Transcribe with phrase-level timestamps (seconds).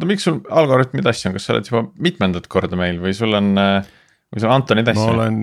[0.00, 3.36] oota, miks sul Algorütmi tassi on, kas sa oled juba mitmendat korda meil või sul
[3.36, 5.04] on, või sul on Antoni tassi?
[5.04, 5.42] ma olen,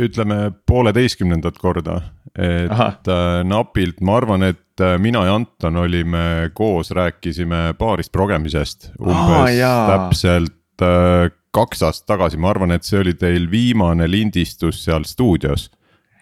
[0.00, 2.00] ütleme pooleteistkümnendat korda,
[2.36, 2.88] et Aha.
[3.08, 9.62] Äh, napilt, ma arvan, et äh, mina ja Anton olime koos, rääkisime paarist progemisest umbes
[9.64, 15.08] Aa, täpselt äh, kaks aastat tagasi, ma arvan, et see oli teil viimane lindistus seal
[15.08, 15.70] stuudios.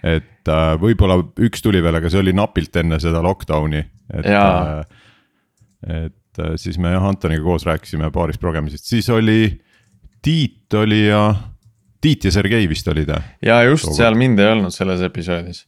[0.07, 0.47] et
[0.79, 3.81] võib-olla üks tuli veel, aga see oli napilt enne seda lockdown'i,
[4.15, 4.27] et,
[5.83, 6.15] et
[6.61, 9.39] siis me jah, Antoniga koos rääkisime paarist progemisest, siis oli
[10.23, 11.23] Tiit oli ja
[12.01, 13.25] Tiit ja Sergei vist olid jah?
[13.45, 15.67] ja just seal mind ei olnud selles episoodis.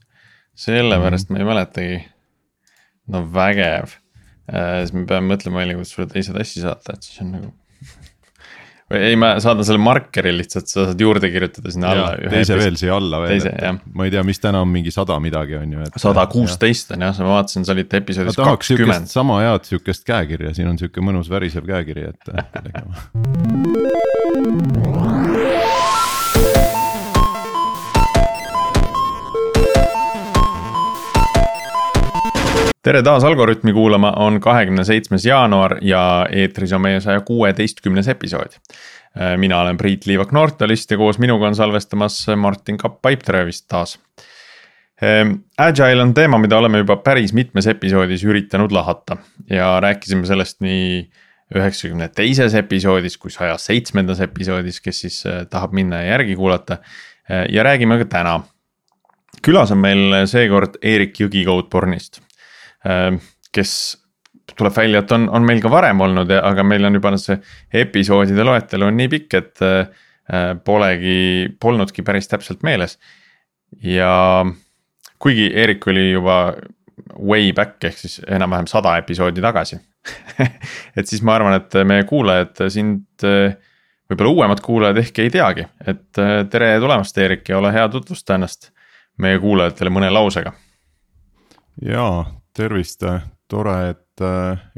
[0.55, 1.39] sellepärast mm -hmm.
[1.39, 2.05] ma ei mäletagi.
[3.07, 3.95] no vägev
[4.53, 7.53] äh,, siis me peame mõtlema välja, kuidas sulle teise tassi saata, et siis on nagu
[8.89, 12.31] või ei, ma saadan selle markeri lihtsalt, sa saad juurde kirjutada sinna alla.
[12.33, 13.41] teise veel siia alla veel,
[13.93, 15.89] ma ei tea, mis täna on mingi sada midagi on ju.
[16.01, 19.07] sada kuusteist on jah, ma vaatasin, sa olid episoodis kakskümmend.
[19.13, 22.23] sama head sihukest käekirja, siin on sihuke mõnus värisev käekiri, et
[32.89, 36.01] tere taas Algorütmi kuulama, on kahekümne seitsmes jaanuar ja
[36.33, 38.57] eetris on meie saja kuueteistkümnes episood.
[39.37, 43.99] mina olen Priit Liivak Nortalist ja koos minuga on salvestamas Martin Kapp Pipedrive'ist taas.
[45.03, 49.17] Ehm, Agile on teema, mida oleme juba päris mitmes episoodis üritanud lahata
[49.51, 51.11] ja rääkisime sellest nii
[51.55, 56.79] üheksakümne teises episoodis kui saja seitsmendas episoodis, kes siis eh, tahab minna ja järgi kuulata.
[57.53, 58.41] Ja räägime ka täna.
[59.43, 62.28] külas on meil seekord Eerik Jõgi Codeborne'ist Äh,
[63.53, 63.73] kes
[64.57, 67.37] tuleb välja, et on, on meil ka varem olnud, aga meil on juba see
[67.83, 69.91] episoodide loetelu on nii pikk, et äh,
[70.65, 72.99] polegi, polnudki päris täpselt meeles.
[73.85, 74.45] ja
[75.19, 76.55] kuigi Eerik oli juba
[77.19, 79.77] way back ehk siis enam-vähem sada episoodi tagasi
[80.99, 83.25] et siis ma arvan, et meie kuulajad sind,
[84.09, 88.71] võib-olla uuemad kuulajad ehk ei teagi, et tere tulemast, Eerik ja ole hea, tutvusta ennast
[89.19, 90.53] meie kuulajatele mõne lausega.
[91.85, 92.25] jaa,
[92.59, 93.05] tervist,
[93.49, 94.23] tore, et,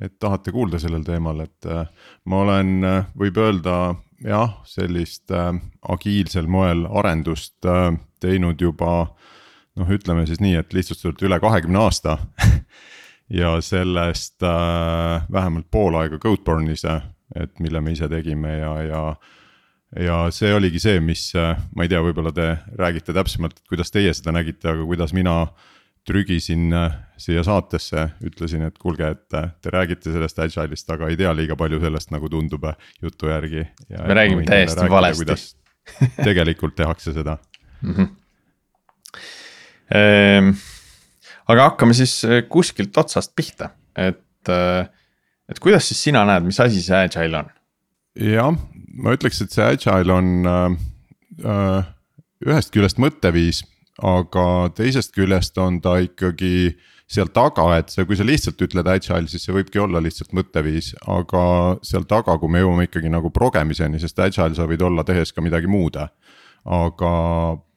[0.02, 1.68] et tahate kuulda sellel teemal, et
[2.28, 2.74] ma olen,
[3.18, 3.76] võib öelda
[4.24, 7.66] jah, sellist agiilsel moel arendust
[8.20, 8.92] teinud juba
[9.80, 12.18] noh, ütleme siis nii, et lihtsustatult üle kahekümne aasta.
[13.30, 16.82] Ja sellest äh, vähemalt pool aega Codeborne'is,
[17.38, 19.02] et mille me ise tegime ja, ja
[20.02, 24.34] ja see oligi see, mis, ma ei tea, võib-olla te räägite täpsemalt, kuidas teie seda
[24.34, 25.70] nägite, aga kuidas mina äh,
[26.06, 31.18] trügisin äh, siia saatesse, ütlesin, et kuulge, et äh, te räägite sellest agile'ist, aga ei
[31.20, 33.66] tea liiga palju sellest, nagu tundub äh, jutu järgi.
[33.90, 35.36] me räägime täiesti valesti.
[36.28, 37.38] tegelikult tehakse seda
[37.82, 37.94] mm.
[37.94, 38.08] -hmm.
[39.94, 40.50] Ehm,
[41.48, 44.50] aga hakkame siis kuskilt otsast pihta, et,
[45.48, 47.48] et kuidas siis sina näed, mis asi see agile on?
[48.14, 48.54] jah,
[48.94, 51.90] ma ütleks, et see agile on äh,
[52.46, 53.64] ühest küljest mõtteviis
[54.06, 56.74] aga teisest küljest on ta ikkagi
[57.10, 60.92] seal taga, et see, kui sa lihtsalt ütled agile, siis see võibki olla lihtsalt mõtteviis,
[61.10, 61.42] aga
[61.86, 65.42] seal taga, kui me jõuame ikkagi nagu progemiseni, sest agile sa võid olla tehes ka
[65.42, 65.98] midagi muud.
[66.64, 67.12] aga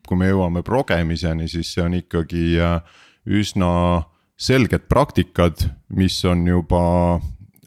[0.08, 2.82] kui me jõuame progemiseni, siis see on ikkagi äh,
[3.26, 4.04] üsna
[4.38, 7.20] selged praktikad, mis on juba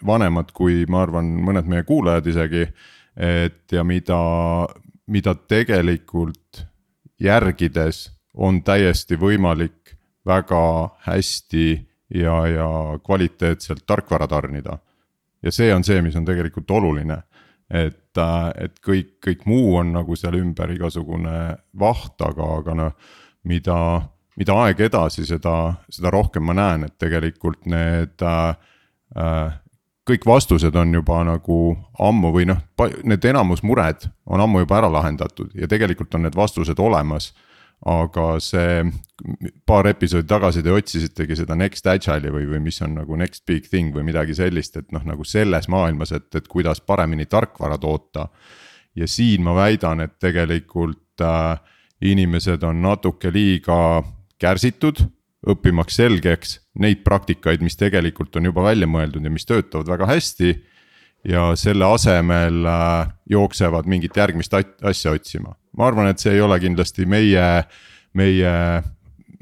[0.07, 2.67] vanemad kui ma arvan, mõned meie kuulajad isegi.
[3.17, 4.21] et ja mida,
[5.09, 6.67] mida tegelikult
[7.19, 10.63] järgides on täiesti võimalik väga
[11.07, 11.67] hästi
[12.15, 12.69] ja, ja
[13.05, 14.79] kvaliteetselt tarkvara tarnida.
[15.43, 17.23] ja see on see, mis on tegelikult oluline.
[17.71, 18.19] et,
[18.59, 22.93] et kõik, kõik muu on nagu seal ümber igasugune vaht, aga, aga noh,
[23.43, 23.79] mida,
[24.37, 29.55] mida aeg edasi, seda, seda rohkem ma näen, et tegelikult need äh
[30.07, 31.57] kõik vastused on juba nagu
[31.99, 32.61] ammu või noh,
[33.03, 37.33] need enamus mured on ammu juba ära lahendatud ja tegelikult on need vastused olemas
[37.85, 38.85] aga see
[39.69, 43.69] paar episoodi tagasi te otsisitegi seda next agile'i või, või mis on nagu next big
[43.69, 48.29] thing või midagi sellist, et noh, nagu selles maailmas, et, et kuidas paremini tarkvara toota.
[48.97, 51.59] ja siin ma väidan, et tegelikult äh,
[52.01, 54.03] inimesed on natuke liiga
[54.41, 55.03] kärsitud,
[55.47, 60.57] õppimaks selgeks neid praktikaid, mis tegelikult on juba välja mõeldud ja mis töötavad väga hästi.
[61.29, 66.59] ja selle asemel äh, jooksevad mingit järgmist asja otsima ma arvan, et see ei ole
[66.63, 67.47] kindlasti meie,
[68.17, 68.53] meie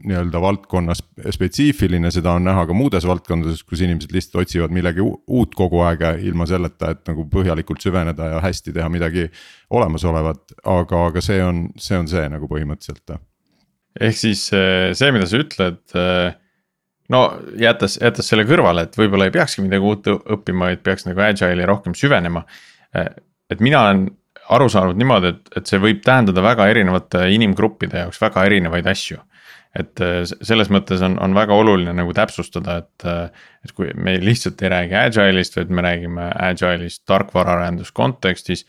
[0.04, 1.00] nii-öelda valdkonnas
[1.32, 6.04] spetsiifiline, seda on näha ka muudes valdkondades, kus inimesed lihtsalt otsivad millegi uut kogu aeg
[6.26, 9.26] ilma selleta, et nagu põhjalikult süveneda ja hästi teha midagi
[9.74, 13.16] olemasolevat, aga, aga see on, see on see nagu põhimõtteliselt.
[14.00, 16.34] ehk siis eh, see, mida sa ütled, eh,
[17.14, 17.22] no
[17.60, 21.70] jättes, jättes selle kõrvale, et võib-olla ei peakski midagi uut õppima, vaid peaks nagu agile'i
[21.70, 22.44] rohkem süvenema.
[22.94, 24.04] et mina olen
[24.52, 29.20] aru saanud niimoodi, et, et see võib tähendada väga erinevate inimgruppide jaoks väga erinevaid asju.
[29.74, 33.06] et selles mõttes on, on väga oluline nagu täpsustada, et,
[33.66, 38.66] et kui me lihtsalt ei räägi agile'ist, vaid me räägime agile'ist tarkvaraarendus kontekstis.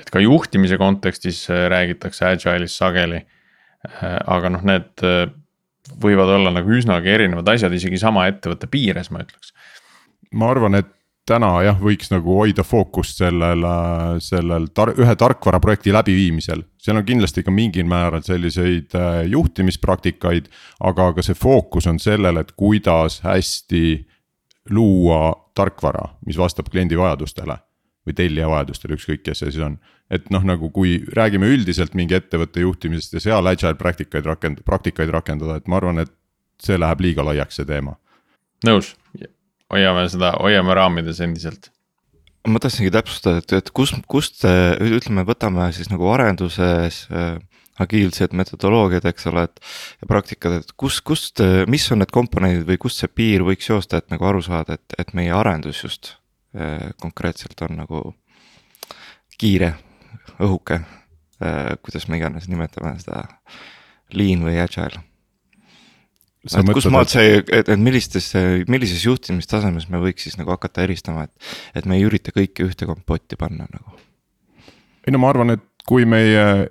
[0.00, 3.22] et ka juhtimise kontekstis räägitakse agile'ist sageli.
[4.26, 5.06] aga noh, need
[6.02, 9.52] võivad olla nagu üsnagi erinevad asjad isegi sama ettevõtte piires, ma ütleks.
[10.32, 10.90] ma arvan, et
[11.28, 13.64] täna jah, võiks nagu hoida fookust sellel,
[14.22, 16.64] sellel tar ühe tarkvaraprojekti läbiviimisel.
[16.82, 20.48] seal on kindlasti ka mingil määral selliseid äh, juhtimispraktikaid,
[20.80, 23.84] aga ka see fookus on sellel, et kuidas hästi
[24.70, 27.58] luua tarkvara, mis vastab kliendi vajadustele
[28.06, 29.78] või tellija vajadustele, ükskõik kes see siis on.
[30.10, 35.10] et noh, nagu kui räägime üldiselt mingi ettevõtte juhtimisest ja seal agile praktikaid rakend-, praktikaid
[35.14, 36.10] rakendada, et ma arvan, et
[36.62, 37.94] see läheb liiga laiaks, see teema.
[38.66, 38.96] nõus,
[39.72, 41.70] hoiame seda, hoiame raamides endiselt.
[42.48, 47.36] ma tahtsingi täpsustada, et, et kus, kust ütleme, võtame siis nagu arenduses äh,
[47.82, 49.62] agiilsed metodoloogiad, eks ole, et.
[50.02, 51.40] ja praktikad, et kus, kust,
[51.72, 54.98] mis on need komponendid või kust see piir võiks joosta, et nagu aru saada, et,
[55.00, 56.16] et meie arendus just
[56.52, 58.00] Äh, konkreetselt on nagu
[59.40, 59.70] kiire,
[60.36, 60.82] õhuke,
[61.40, 63.22] äh, kuidas me iganes nimetame seda,
[64.12, 65.00] lean või agile.
[66.46, 68.32] Et kus maalt see, et, et millistes,
[68.70, 72.88] millises juhtimistasemes me võiks siis nagu hakata eristama, et, et me ei ürita kõike ühte
[72.88, 74.00] kompotti panna nagu.
[75.06, 76.66] ei no ma arvan, et kui meie,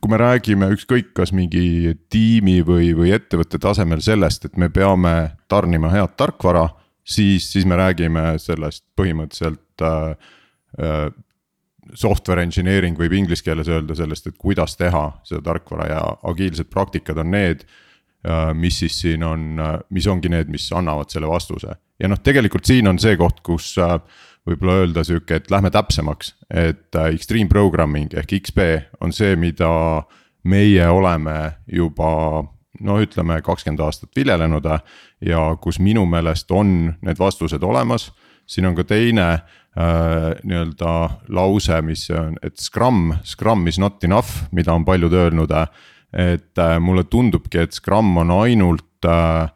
[0.00, 5.14] kui me räägime ükskõik, kas mingi tiimi või, või ettevõtte tasemel sellest, et me peame
[5.50, 6.68] tarnima head tarkvara
[7.04, 10.10] siis, siis me räägime sellest põhimõtteliselt äh,
[10.82, 11.10] äh,
[11.94, 17.18] software engineering võib inglise keeles öelda sellest, et kuidas teha seda tarkvara ja agiilsed praktikad
[17.18, 17.64] on need.
[18.54, 22.68] Mis siis siin on, äh, mis ongi need, mis annavad selle vastuse ja noh, tegelikult
[22.68, 23.98] siin on see koht, kus äh,
[24.48, 28.64] võib-olla öelda sihuke, et lähme täpsemaks, et äh, extreme programming ehk XP
[29.04, 29.70] on see, mida
[30.48, 31.36] meie oleme
[31.68, 32.10] juba
[32.80, 34.64] no ütleme, kakskümmend aastat viljelenud
[35.26, 38.10] ja kus minu meelest on need vastused olemas.
[38.46, 39.42] siin on ka teine äh,
[40.42, 40.92] nii-öelda
[41.28, 45.52] lause, mis on, et Scrum, Scrum is not enough, mida on paljud öelnud.
[46.12, 49.48] Et äh, mulle tundubki, et Scrum on ainult äh,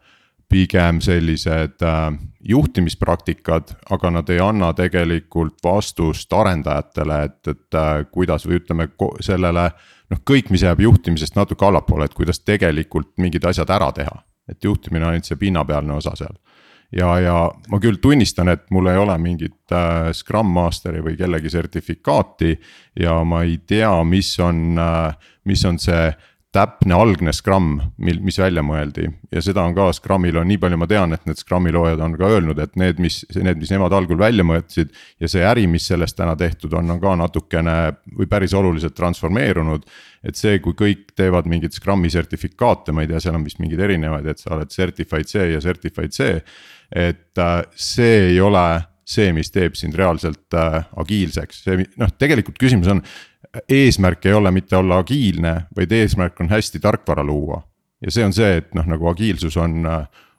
[0.49, 2.13] pigem sellised äh,
[2.49, 8.89] juhtimispraktikad, aga nad ei anna tegelikult vastust arendajatele, et, et äh, kuidas või ütleme
[9.25, 9.69] sellele.
[10.09, 14.19] noh, kõik, mis jääb juhtimisest natuke allapoole, et kuidas tegelikult mingid asjad ära teha,
[14.49, 16.37] et juhtimine on ainult see pinnapealne osa seal.
[16.91, 17.35] ja, ja
[17.71, 22.59] ma küll tunnistan, et mul ei ole mingit äh, Scrum Masteri või kellegi sertifikaati
[23.01, 26.13] ja ma ei tea, mis on äh,, mis on see
[26.55, 30.79] täpne algne Scrum, mil, mis välja mõeldi ja seda on ka Scrumil on nii palju,
[30.79, 33.93] ma tean, et need Scrumi loojad on ka öelnud, et need, mis, need, mis nemad
[33.95, 34.93] algul välja mõtlesid.
[35.19, 37.75] ja see äri, mis sellest täna tehtud on, on ka natukene
[38.15, 39.85] või päris oluliselt transformeerunud.
[40.23, 43.83] et see, kui kõik teevad mingeid Scrumi sertifikaate, ma ei tea, seal on vist mingeid
[43.89, 46.41] erinevaid, et sa oled certified see ja certified see.
[46.91, 48.67] et äh, see ei ole
[49.05, 53.03] see, mis teeb sind reaalselt äh, agiilseks, see noh, tegelikult küsimus on
[53.69, 57.61] eesmärk ei ole mitte olla agiilne, vaid eesmärk on hästi tarkvara luua.
[58.01, 59.85] ja see on see, et noh, nagu agiilsus on,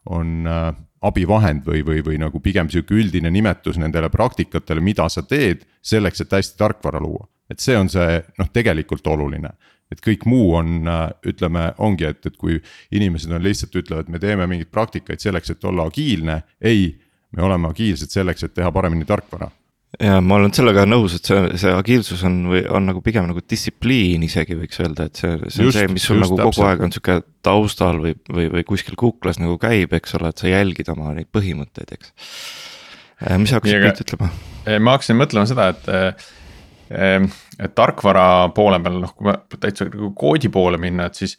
[0.07, 5.23] on äh, abivahend või, või, või nagu pigem sihuke üldine nimetus nendele praktikatele, mida sa
[5.23, 7.27] teed selleks, et hästi tarkvara luua.
[7.51, 9.53] et see on see noh, tegelikult oluline
[9.91, 14.19] et kõik muu on, äh, ütleme, ongi, et, et kui inimesed on lihtsalt ütlevad, me
[14.19, 16.97] teeme mingeid praktikaid selleks, et olla agiilne, ei.
[17.37, 19.51] me oleme agiilsed selleks, et teha paremini tarkvara
[20.03, 23.41] ja ma olen sellega nõus, et see, see agiilsus on või on nagu pigem nagu
[23.41, 26.59] distsipliin isegi võiks öelda, et see, see on just, see, mis sul nagu täpselt.
[26.59, 30.43] kogu aeg on sihuke taustal või, või, või kuskil kuklas nagu käib, eks ole, et
[30.43, 32.15] sa jälgid oma neid põhimõtteid, eks.
[33.25, 34.31] Äh, mis sa hakkasid Priit ütlema?
[34.67, 36.33] Äh, ma hakkasin mõtlema seda, et äh,
[36.87, 41.33] et tarkvara poole peal, noh, kui me täitsa nagu koodi poole minna, et siis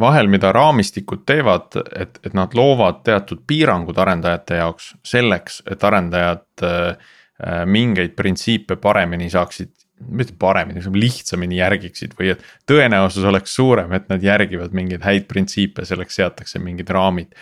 [0.00, 6.64] vahel, mida raamistikud teevad, et, et nad loovad teatud piirangud arendajate jaoks selleks, et arendajad
[6.64, 7.18] äh, Äh,
[7.66, 9.70] mingeid printsiipe paremini saaksid,
[10.08, 15.84] mitte paremini, lihtsamini järgiksid või et tõenäosus oleks suurem, et nad järgivad mingeid häid printsiipe,
[15.88, 17.34] selleks seatakse mingid raamid.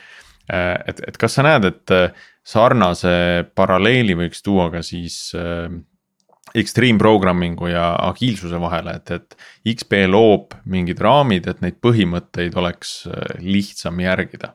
[0.52, 5.68] Äh, et, et kas sa näed, et äh, sarnase paralleeli võiks tuua ka siis äh,
[6.58, 13.02] extreme programming'u ja agiilsuse vahele, et, et XP loob mingid raamid, et neid põhimõtteid oleks
[13.44, 14.54] lihtsam järgida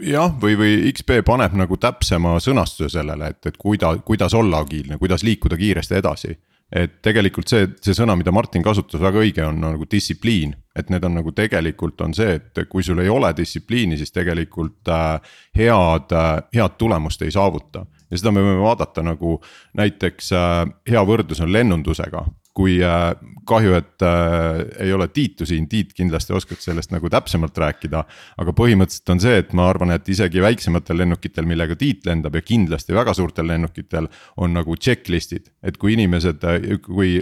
[0.00, 4.98] jah, või, või XP paneb nagu täpsema sõnastuse sellele, et, et kuida-, kuidas olla agiilne,
[4.98, 6.36] kuidas liikuda kiiresti edasi.
[6.72, 10.56] et tegelikult see, see sõna, mida Martin kasutas, väga õige on nagu distsipliin.
[10.76, 14.88] et need on nagu tegelikult on see, et kui sul ei ole distsipliini, siis tegelikult
[14.88, 15.20] äh,
[15.56, 17.86] head äh,, head tulemust ei saavuta.
[18.10, 19.40] ja seda me võime vaadata nagu
[19.74, 22.26] näiteks äh, hea võrdlus on lennundusega,
[22.56, 23.10] kui äh,
[23.46, 28.04] kahju, et äh, ei ole Tiitu siin, Tiit kindlasti oskaks sellest nagu täpsemalt rääkida.
[28.36, 32.42] aga põhimõtteliselt on see, et ma arvan, et isegi väiksematel lennukitel, millega Tiit lendab ja
[32.42, 36.48] kindlasti väga suurtel lennukitel on nagu checklist'id, et kui inimesed,
[36.86, 37.18] kui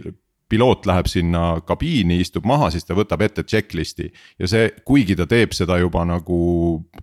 [0.55, 4.11] piloot läheb sinna kabiini, istub maha, siis ta võtab ette checklist'i.
[4.39, 6.39] ja see, kuigi ta teeb seda juba nagu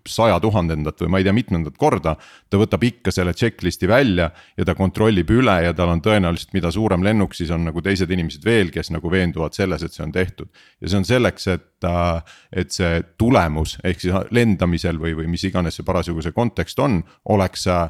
[0.08, 2.16] saja tuhandendat või ma ei tea, mitmendat korda.
[2.50, 6.72] ta võtab ikka selle checklist'i välja ja ta kontrollib üle ja tal on tõenäoliselt, mida
[6.72, 10.16] suurem lennuk, siis on nagu teised inimesed veel, kes nagu veenduvad selles, et see on
[10.16, 10.48] tehtud.
[10.82, 15.44] ja see on selleks, et, äh, et see tulemus ehk siis lendamisel või, või mis
[15.50, 17.02] iganes see parasjagu see kontekst on,
[17.36, 17.90] oleks äh,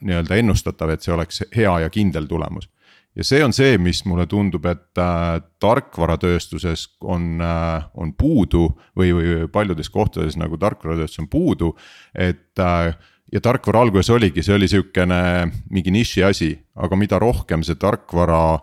[0.00, 2.70] nii-öelda ennustatav, et see oleks hea ja kindel tulemus
[3.16, 9.12] ja see on see, mis mulle tundub, et äh, tarkvaratööstuses on äh,, on puudu või,
[9.16, 11.72] või paljudes kohtades nagu tarkvaratööstus on puudu,
[12.14, 12.94] et äh,
[13.32, 15.22] ja tarkvara alguses oligi, see oli sihukene
[15.70, 18.60] mingi niši asi, aga mida rohkem see tarkvara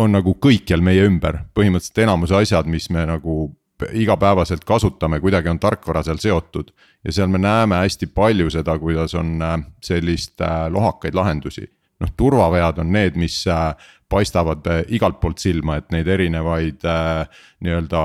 [0.00, 3.52] on nagu kõikjal meie ümber, põhimõtteliselt enamus asjad, mis me nagu
[3.98, 6.70] igapäevaselt kasutame, kuidagi on tarkvara seal seotud.
[7.04, 11.66] ja seal me näeme hästi palju seda, kuidas on äh, sellist äh, lohakaid lahendusi
[12.02, 13.70] noh, turvavead on need, mis äh,
[14.10, 18.02] paistavad äh, igalt poolt silma, et neid erinevaid äh, nii-öelda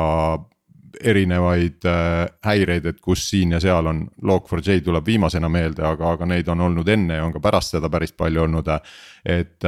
[0.98, 1.86] erinevaid
[2.42, 6.64] häireid, et kus siin ja seal on, Log4j tuleb viimasena meelde, aga, aga neid on
[6.66, 8.72] olnud enne ja on ka pärast seda päris palju olnud,
[9.30, 9.68] et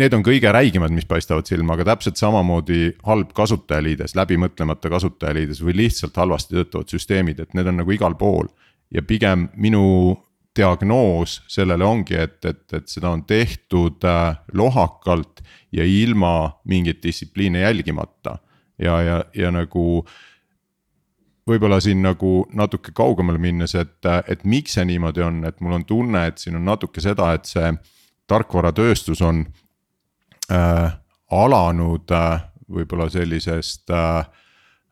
[0.00, 5.76] need on kõige räigemad, mis paistavad silma, aga täpselt samamoodi halb kasutajaliides, läbimõtlemata kasutajaliides või
[5.82, 8.48] lihtsalt halvasti töötavad süsteemid, et need on nagu igal pool.
[8.90, 10.16] ja pigem minu
[10.56, 17.60] diagnoos sellele ongi, et, et, et seda on tehtud äh, lohakalt ja ilma mingeid distsipliine
[17.60, 18.38] jälgimata.
[18.78, 20.04] ja, ja, ja nagu
[21.46, 25.84] võib-olla siin nagu natuke kaugemale minnes, et, et miks see niimoodi on, et mul on
[25.86, 27.70] tunne, et siin on natuke seda, et see
[28.26, 29.44] tarkvaratööstus on
[30.50, 30.96] äh,
[31.30, 34.26] alanud äh, võib-olla sellisest äh,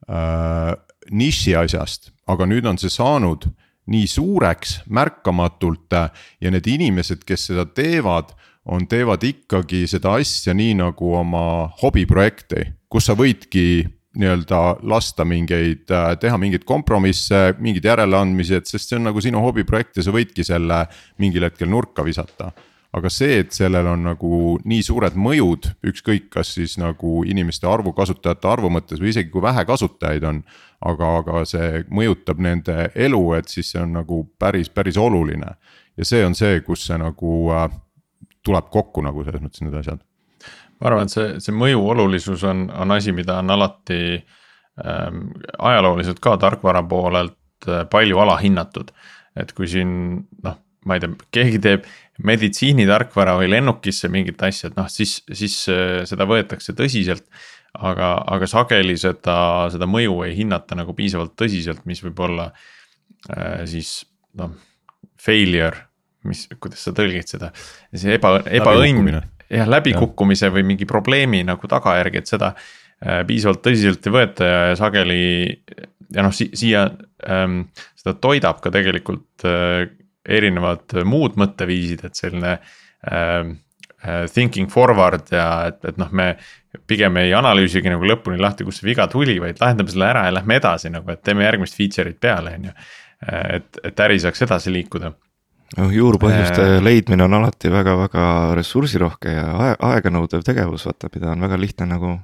[0.08, 0.72] äh,
[1.10, 3.48] niši asjast, aga nüüd on see saanud
[3.90, 5.92] nii suureks märkamatult
[6.40, 8.32] ja need inimesed, kes seda teevad,
[8.64, 15.88] on, teevad ikkagi seda asja nii nagu oma hobiprojekti, kus sa võidki nii-öelda lasta mingeid,
[16.20, 20.46] teha mingeid kompromisse, mingeid järeleandmisi, et sest see on nagu sinu hobiprojekt ja sa võidki
[20.46, 20.84] selle
[21.18, 22.52] mingil hetkel nurka visata
[22.94, 27.94] aga see, et sellel on nagu nii suured mõjud, ükskõik, kas siis nagu inimeste arvu,
[27.96, 30.44] kasutajate arvu mõttes või isegi kui vähe kasutajaid on.
[30.84, 35.56] aga, aga see mõjutab nende elu, et siis see on nagu päris, päris oluline.
[35.96, 37.70] ja see on see, kus see nagu äh,
[38.44, 40.02] tuleb kokku nagu selles mõttes need asjad.
[40.80, 44.02] ma arvan, et see, see mõju olulisus on, on asi, mida on alati
[44.84, 48.92] ähm, ajalooliselt ka tarkvara poolelt äh, palju alahinnatud.
[49.34, 49.88] et kui siin
[50.44, 51.88] noh, ma ei tea, keegi teeb
[52.22, 57.26] meditsiinitarkvara või lennukisse mingit asja, et noh, siis, siis äh, seda võetakse tõsiselt.
[57.74, 62.52] aga, aga sageli seda, seda mõju ei hinnata nagu piisavalt tõsiselt, mis võib olla
[63.34, 64.04] äh, siis
[64.38, 64.52] noh,
[65.18, 65.88] failure,
[66.28, 67.50] mis, kuidas sa tõlgid seda,
[67.90, 69.18] see eba, ebaõnn.
[69.50, 74.62] jah, läbikukkumise või mingi probleemi nagu tagajärgi, et seda äh, piisavalt tõsiselt ei võeta ja,
[74.70, 75.20] ja sageli.
[76.14, 76.86] ja noh si, siia
[77.26, 77.64] ähm,
[77.98, 79.90] seda toidab ka tegelikult äh,
[80.24, 83.54] erinevad muud mõtteviisid, et selline äh,
[84.32, 86.34] thinking forward ja et, et noh, me
[86.90, 90.34] pigem ei analüüsigi nagu lõpuni lahti, kust see viga tuli, vaid lahendame selle ära ja
[90.34, 92.74] lähme edasi nagu, et teeme järgmist feature'it peale, on ju.
[93.30, 95.14] et, et äri saaks edasi liikuda
[95.78, 98.28] noh, juurpõhjuste äh, leidmine on alati väga-väga
[98.58, 102.16] ressursirohke ja aeganõudev tegevus, vaata, mida on väga lihtne nagu.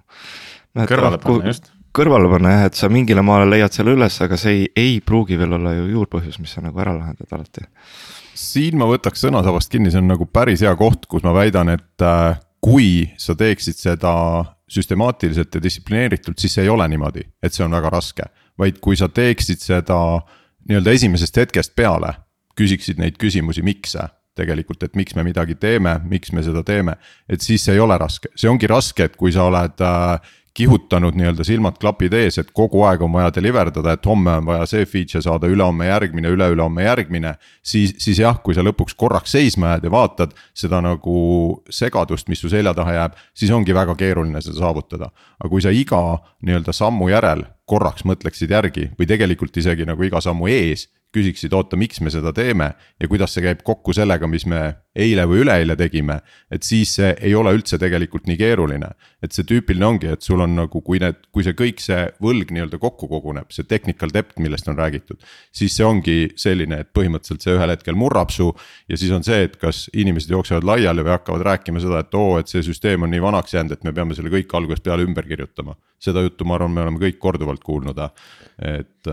[0.77, 4.53] kõrvale panna, just kõrvale panna jah, et sa mingile maale leiad selle üles, aga see
[4.57, 7.67] ei, ei pruugi veel olla ju juurpõhjus, mis sa nagu ära lahendad alati.
[8.35, 12.07] siin ma võtaks sõnasabast kinni, see on nagu päris hea koht, kus ma väidan, et
[12.07, 14.15] äh, kui sa teeksid seda
[14.71, 18.29] süstemaatiliselt ja distsiplineeritult, siis ei ole niimoodi, et see on väga raske.
[18.61, 19.97] vaid kui sa teeksid seda
[20.69, 22.13] nii-öelda esimesest hetkest peale,
[22.59, 23.97] küsiksid neid küsimusi, miks
[24.37, 26.97] tegelikult, et miks me midagi teeme, miks me seda teeme.
[27.29, 31.17] et siis see ei ole raske, see ongi raske, et kui sa oled äh, kihutanud
[31.17, 34.67] nii-öelda silmad klapid ees, et kogu aeg on vaja deliver dada, et homme on vaja
[34.69, 37.35] see feature saada, ülehomme järgmine, üle-ülehomme järgmine.
[37.63, 41.17] siis, siis jah, kui sa lõpuks korraks seisma jääd ja vaatad seda nagu
[41.71, 45.11] segadust, mis su selja taha jääb, siis ongi väga keeruline seda saavutada.
[45.41, 46.03] aga kui sa iga
[46.45, 51.79] nii-öelda sammu järel korraks mõtleksid järgi või tegelikult isegi nagu iga sammu ees küsiksid, oota,
[51.79, 54.61] miks me seda teeme ja kuidas see käib kokku sellega, mis me
[54.95, 56.21] eile või üleeile tegime.
[56.51, 58.89] et siis see ei ole üldse tegelikult nii keeruline,
[59.23, 62.51] et see tüüpiline ongi, et sul on nagu, kui need, kui see kõik see võlg
[62.55, 65.19] nii-öelda kokku koguneb, see technical debt, millest on räägitud.
[65.53, 68.51] siis see ongi selline, et põhimõtteliselt see ühel hetkel murrab su
[68.89, 72.39] ja siis on see, et kas inimesed jooksevad laiali või hakkavad rääkima seda, et oo,
[72.39, 75.27] et see süsteem on nii vanaks jäänud, et me peame selle kõik algusest peale ümber
[75.27, 75.75] kirjutama.
[76.01, 77.99] seda juttu, ma arvan, me oleme kõik korduvalt kuulnud,
[78.59, 79.11] et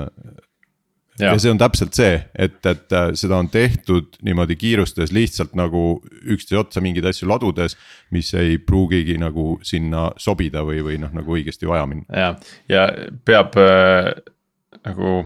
[1.20, 1.34] ja.
[1.34, 6.02] ja see on täpselt see, et, et äh, seda on tehtud niimoodi kiirustades lihtsalt nagu
[6.24, 7.78] üksteise otsa mingeid asju ladudes.
[8.12, 12.06] mis ei pruugigi nagu sinna sobida või, või noh, nagu õigesti vaja minna.
[12.14, 12.34] ja,
[12.70, 12.88] ja
[13.26, 14.14] peab äh,
[14.86, 15.22] nagu,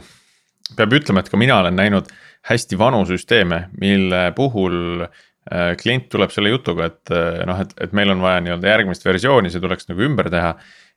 [0.77, 2.11] peab ütlema, et ka mina olen näinud
[2.49, 7.93] hästi vanu süsteeme, mille puhul äh, klient tuleb selle jutuga, et äh, noh, et, et
[7.97, 10.55] meil on vaja nii-öelda järgmist versiooni, see tuleks nagu ümber teha.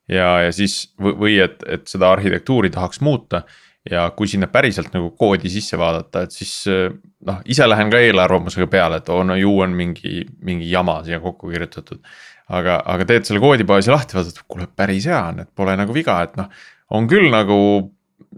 [0.09, 3.45] ja, ja siis või et, et seda arhitektuuri tahaks muuta
[3.91, 8.69] ja kui sinna päriselt nagu koodi sisse vaadata, et siis noh, ise lähen ka eelarvamusega
[8.73, 12.01] peale, et oo oh, no ju on mingi, mingi jama siia kokku kirjutatud.
[12.49, 16.19] aga, aga teed selle koodibaasi lahti, vaatad, kuule päris hea on, et pole nagu viga,
[16.25, 16.49] et noh,
[16.97, 17.59] on küll nagu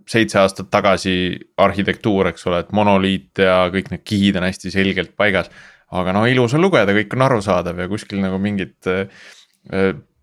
[0.06, 1.14] seitse aastat tagasi
[1.62, 5.50] arhitektuur, eks ole, et monoliit ja kõik need kihid on hästi selgelt paigas.
[5.90, 9.06] aga no ilus on lugeda, kõik on arusaadav ja kuskil nagu mingit äh,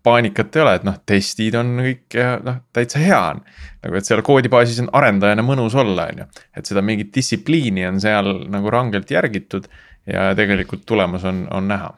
[0.04, 3.42] paanikat ei ole, et noh, testid on kõik ja noh, täitsa hea on.
[3.84, 8.00] nagu, et seal koodibaasis on arendajana mõnus olla, on ju, et seda mingit distsipliini on
[8.04, 9.68] seal nagu rangelt järgitud
[10.10, 11.92] ja tegelikult tulemus on, on näha.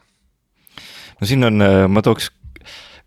[1.21, 2.31] no siin on, ma tooks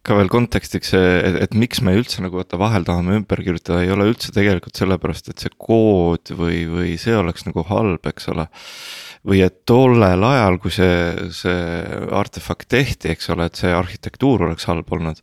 [0.05, 3.91] ka veel kontekstiks, et, et miks me üldse nagu vaata vahel tahame ümber kirjutada, ei
[3.93, 8.47] ole üldse tegelikult sellepärast, et see kood või, või see oleks nagu halb, eks ole
[9.27, 11.57] või et tollel ajal, kui see, see
[12.15, 15.19] artefakt tehti, eks ole, et see arhitektuur oleks halb olnud.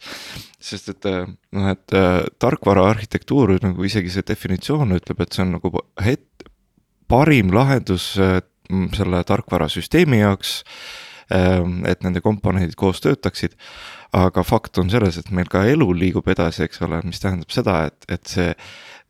[0.66, 5.56] sest et noh, et äh, tarkvara arhitektuur nagu isegi see definitsioon ütleb, et see on
[5.56, 5.72] nagu
[6.02, 6.48] het-,
[7.08, 8.40] parim lahendus äh,
[8.96, 10.62] selle tarkvarasüsteemi jaoks.
[11.26, 13.56] Et nende komponendid koos töötaksid
[14.14, 17.78] aga fakt on selles, et meil ka elu liigub edasi, eks ole, mis tähendab seda,
[17.90, 18.52] et, et see,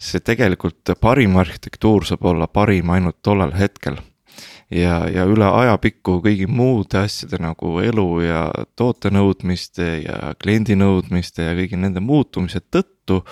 [0.01, 4.01] see tegelikult parim arhitektuur saab olla parim ainult tollel hetkel
[4.71, 8.43] ja, ja üle ajapikku kõigi muude asjade nagu elu ja
[8.79, 13.23] toote nõudmiste ja kliendi nõudmiste ja kõigi nende muutumise tõttu.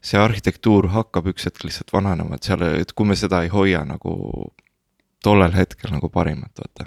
[0.00, 3.82] see arhitektuur hakkab üks hetk lihtsalt vananema, et seal, et kui me seda ei hoia
[3.84, 4.12] nagu
[5.24, 6.86] tollel hetkel nagu parimat, vaata.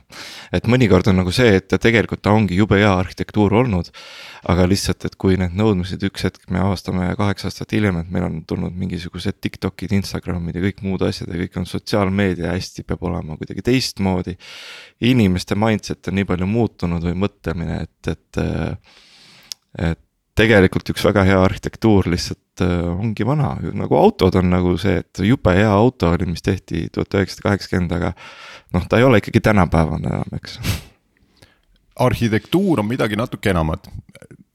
[0.56, 3.91] et mõnikord on nagu see, et tegelikult ta ongi jube hea arhitektuur olnud.
[4.52, 8.26] aga lihtsalt, et kui need nõudmised üks hetk me avastame kaheksa aastat hiljem, et meil
[8.26, 13.04] on tulnud mingisugused Tiktokid, Instagramid ja kõik muud asjad ja kõik on sotsiaalmeedia hästi peab
[13.10, 14.38] olema kuidagi teistmoodi.
[15.02, 18.41] inimeste mindset on nii palju muutunud või mõtlemine, et, et,
[19.89, 25.02] et tegelikult üks väga hea arhitektuur lihtsalt äh, ongi vana, nagu autod on nagu see,
[25.04, 28.13] et jube hea auto oli, mis tehti tuhat üheksasada kaheksakümmend, aga
[28.76, 30.58] noh, ta ei ole ikkagi tänapäevane enam, eks.
[32.08, 33.91] arhitektuur on midagi natuke enamat,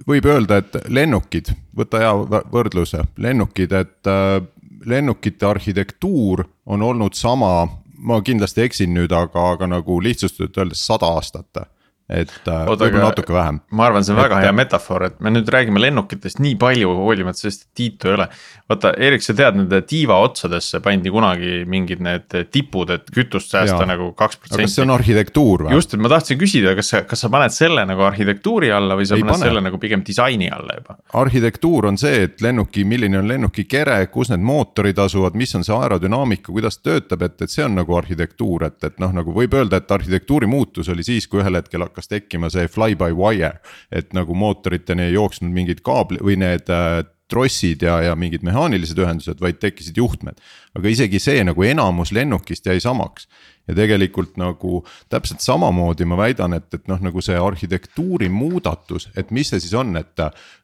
[0.09, 4.39] võib öelda, et lennukid, võta hea võrdluse, lennukid, et äh,
[4.87, 11.13] lennukite arhitektuur on olnud sama, ma kindlasti eksin nüüd, aga, aga nagu lihtsustatult öeldes sada
[11.19, 11.67] aastat
[12.07, 13.61] et äh, võib-olla natuke vähem.
[13.75, 16.93] ma arvan, see on väga et, hea metafoor, et me nüüd räägime lennukitest nii palju,
[17.01, 18.29] hoolimata sellest, et Tiitu ei ole.
[18.71, 23.79] Vaata, Erik, sa tead, nende tiiva otsadesse pandi kunagi mingid need tipud, et kütust säästa
[23.85, 23.89] ja.
[23.93, 24.67] nagu kaks protsenti.
[24.67, 25.77] kas see on arhitektuur või?
[25.77, 29.07] just, et ma tahtsin küsida, kas sa, kas sa paned selle nagu arhitektuuri alla või
[29.07, 29.51] sa ei paned pane.
[29.51, 30.99] selle nagu pigem disaini alla juba?
[31.23, 35.67] arhitektuur on see, et lennuki, milline on lennuki kere, kus need mootorid asuvad, mis on
[35.67, 39.55] see aerodünaamika, kuidas töötab, et, et see on nagu arhitektuur, et, et noh, nagu võib
[39.55, 43.61] öelda, et arhitektuuri muutus oli siis, kui ühel hetkel hakkas tekkima see fly by wire.
[43.95, 48.99] et nagu mootoriteni ei jooksnud mingid kaabli või need äh, trossid ja, ja mingid mehaanilised
[49.03, 50.39] ühendused, vaid tekkisid juhtmed.
[50.77, 53.29] aga isegi see nagu enamus lennukist jäi samaks.
[53.69, 59.31] ja tegelikult nagu täpselt samamoodi ma väidan, et, et noh, nagu see arhitektuuri muudatus, et
[59.35, 60.23] mis see siis on, et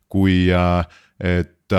[0.09, 0.47] kui,
[1.19, 1.77] et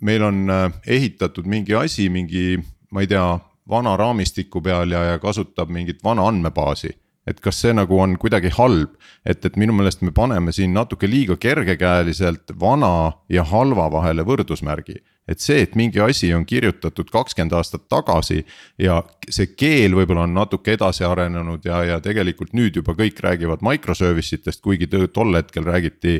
[0.00, 0.46] meil on
[0.86, 2.56] ehitatud mingi asi, mingi,
[2.90, 3.26] ma ei tea
[3.68, 6.94] vana raamistiku peal ja, ja kasutab mingit vana andmebaasi
[7.26, 11.08] et kas see nagu on kuidagi halb, et, et minu meelest me paneme siin natuke
[11.08, 15.00] liiga kergekäeliselt vana ja halva vahele võrdusmärgi.
[15.28, 18.42] et see, et mingi asi on kirjutatud kakskümmend aastat tagasi
[18.78, 23.64] ja see keel võib-olla on natuke edasi arenenud ja, ja tegelikult nüüd juba kõik räägivad
[23.64, 26.18] microservice itest, kuigi tol hetkel räägiti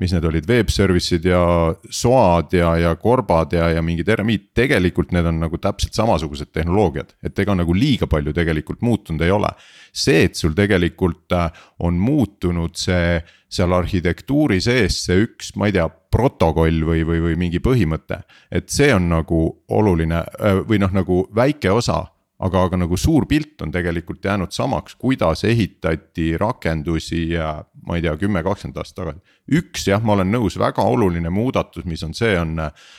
[0.00, 1.40] mis need olid, web service'id ja
[1.92, 7.12] SOA-d ja, ja korbad ja, ja mingid RMI-d, tegelikult need on nagu täpselt samasugused tehnoloogiad,
[7.24, 9.52] et ega nagu liiga palju tegelikult muutunud ei ole.
[9.92, 11.52] see, et sul tegelikult äh,
[11.84, 13.20] on muutunud see
[13.54, 18.22] seal arhitektuuri sees see üks, ma ei tea, protokoll või, või, või mingi põhimõte.
[18.50, 22.06] et see on nagu oluline äh, või noh, nagu väike osa
[22.44, 27.26] aga, aga nagu suur pilt on tegelikult jäänud samaks, kuidas ehitati rakendusi,
[27.86, 29.38] ma ei tea, kümme, kakskümmend aastat tagasi.
[29.60, 32.58] üks jah, ma olen nõus, väga oluline muudatus, mis on see, on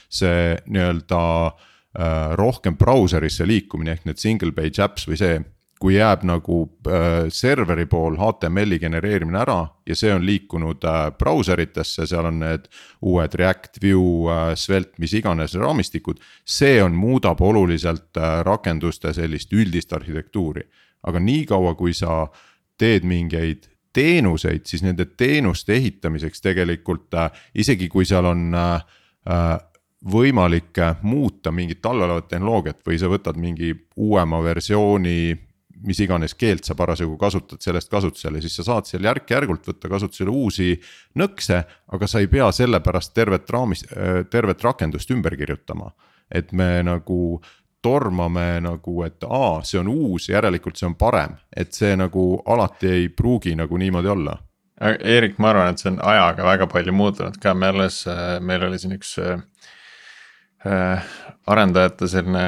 [0.09, 5.39] see nii-öelda äh, rohkem brauserisse liikumine ehk need single page apps või see
[5.79, 9.57] kui jääb nagu äh, serveri pool HTML-i genereerimine ära
[9.87, 12.69] ja see on liikunud äh, brauseritesse, seal on need
[13.01, 16.21] uued React, Vue äh,, Svelte, mis iganes raamistikud.
[16.45, 20.63] see on, muudab oluliselt äh, rakenduste sellist üldist arhitektuuri,
[21.03, 22.27] aga niikaua, kui sa
[22.77, 28.75] teed mingeid teenuseid, siis nende teenuste ehitamiseks tegelikult äh, isegi kui seal on äh,
[29.27, 29.55] äh
[30.05, 35.33] võimalik äh, muuta mingit allolevat tehnoloogiat või sa võtad mingi uuema versiooni
[35.85, 40.33] mis iganes keelt sa parasjagu kasutad sellest kasutusele, siis sa saad seal järk-järgult võtta kasutusele
[40.33, 40.73] uusi
[41.21, 41.63] nõkse.
[41.93, 43.85] aga sa ei pea sellepärast tervet raamis,
[44.29, 45.91] tervet rakendust ümber kirjutama.
[46.31, 47.41] et me nagu
[47.85, 52.89] tormame nagu, et aa, see on uus, järelikult see on parem, et see nagu alati
[52.89, 54.33] ei pruugi nagu niimoodi olla.
[54.81, 58.01] Eerik, ma arvan, et see on ajaga väga palju muutunud ka, me alles,
[58.41, 61.05] meil oli siin üks äh,
[61.47, 62.45] arendajate selline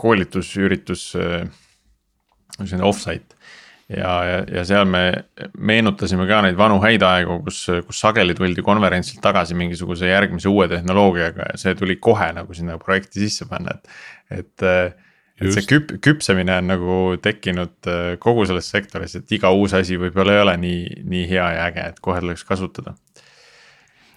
[0.00, 1.46] koolitusüritus äh,
[2.58, 3.36] selline off-site.
[3.90, 5.02] ja, ja, ja seal me
[5.58, 10.68] meenutasime ka neid vanu häid aegu, kus, kus sageli tuldi konverentsilt tagasi mingisuguse järgmise uue
[10.70, 13.94] tehnoloogiaga ja see tuli kohe nagu sinna projekti sisse panna, et,
[14.40, 14.68] et
[15.40, 19.96] et see küp-, küpsemine on nagu tekkinud äh, kogu selles sektoris, et iga uus asi
[19.98, 22.92] võib-olla ei ole nii, nii hea ja äge, et kohe tuleks kasutada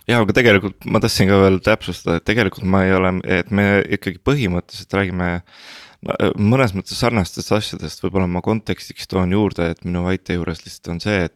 [0.03, 3.67] ja aga tegelikult ma tahtsin ka veel täpsustada, et tegelikult ma ei ole, et me
[3.95, 5.81] ikkagi põhimõtteliselt räägime Äh,
[6.39, 11.01] mõnes mõttes sarnastest asjadest, võib-olla ma kontekstiks toon juurde, et minu väite juures lihtsalt on
[11.03, 11.35] see, et.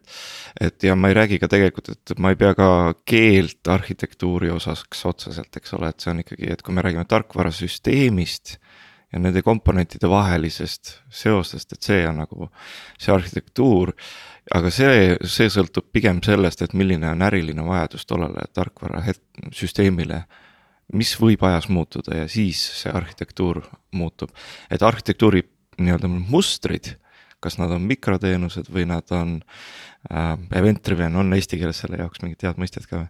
[0.61, 2.69] et ja ma ei räägi ka tegelikult, et ma ei pea ka
[3.07, 8.57] keelt arhitektuuri osaks otseselt, eks ole, et see on ikkagi, et kui me räägime tarkvarasüsteemist.
[9.13, 12.49] ja nende komponentide vahelisest seostest, et see on nagu
[12.99, 13.93] see arhitektuur.
[14.55, 20.25] aga see, see sõltub pigem sellest, et milline on äriline vajadus tollele tarkvarasüsteemile
[20.95, 23.61] mis võib ajas muutuda ja siis see arhitektuur
[23.97, 24.31] muutub.
[24.71, 25.43] et arhitektuuri
[25.77, 26.95] nii-öelda mustrid,
[27.43, 29.35] kas nad on mikroteenused või nad on
[30.09, 33.03] äh,, event driven, on eesti keeles selle jaoks mingit head mõistet ka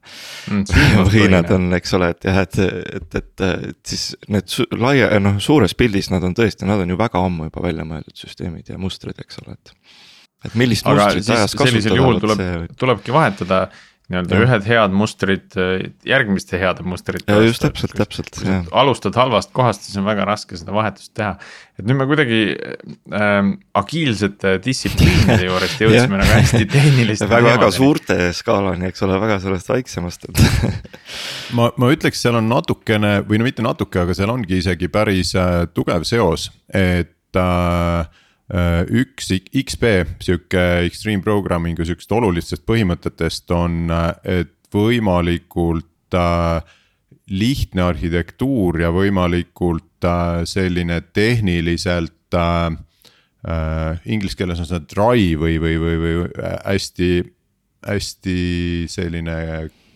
[0.52, 0.66] mm,
[1.14, 2.60] või nad on, eks ole, et jah, et,
[3.00, 7.00] et, et, et siis need laia, noh, suures pildis nad on tõesti, nad on ju
[7.00, 9.76] väga ammu juba välja mõeldud süsteemid ja mustrid, eks ole, et
[10.46, 11.70] et millist mustrit ajas kasutada.
[11.72, 13.62] sellisel juhul tuleb see..., tulebki vahetada
[14.08, 15.56] nii-öelda ühed head mustrid
[16.08, 17.50] järgmiste heade mustrite vastu.
[17.50, 18.40] just täpselt, täpselt.
[18.72, 21.34] alustad halvast kohast, siis on väga raske seda vahetust teha.
[21.78, 28.20] et nüüd me kuidagi ähm, agiilsete distsipliinide juurest jõudsime nagu hästi tehniliste väga, väga suurte
[28.38, 30.30] skaalani, eks ole, väga sellest väiksemast,
[31.58, 35.36] ma, ma ütleks, seal on natukene või no mitte natuke, aga seal ongi isegi päris
[35.36, 39.90] äh, tugev seos, et äh, Äh, üks XP,
[40.24, 46.76] sihuke extreme programming'u sihukesest olulistest põhimõtetest on, äh, et võimalikult äh,
[47.28, 49.84] lihtne arhitektuur ja võimalikult
[50.48, 52.78] selline tehniliselt äh,.
[54.10, 56.16] Inglise keeles on see dry või, või, või, või
[56.66, 57.12] hästi,
[57.86, 58.40] hästi
[58.92, 59.36] selline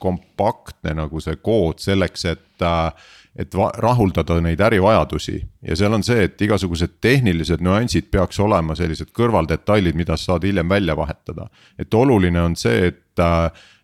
[0.02, 6.26] kompaktne nagu see kood selleks, et äh, et rahuldada neid ärivajadusi ja seal on see,
[6.28, 11.48] et igasugused tehnilised nüansid peaks olema sellised kõrvaldetailid, mida sa saad hiljem välja vahetada.
[11.80, 13.24] et oluline on see, et,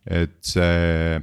[0.05, 1.21] et see,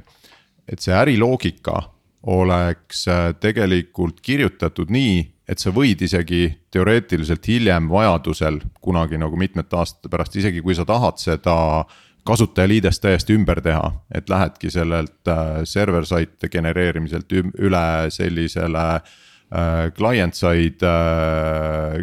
[0.67, 1.83] et see äriloogika
[2.25, 3.05] oleks
[3.39, 10.35] tegelikult kirjutatud nii, et sa võid isegi teoreetiliselt hiljem vajadusel kunagi nagu mitmete aastate pärast,
[10.41, 11.85] isegi kui sa tahad seda
[12.25, 21.99] kasutajaliidest täiesti ümber teha, et lähedki sellelt äh, server-site genereerimiselt üle sellisele äh, client-side äh,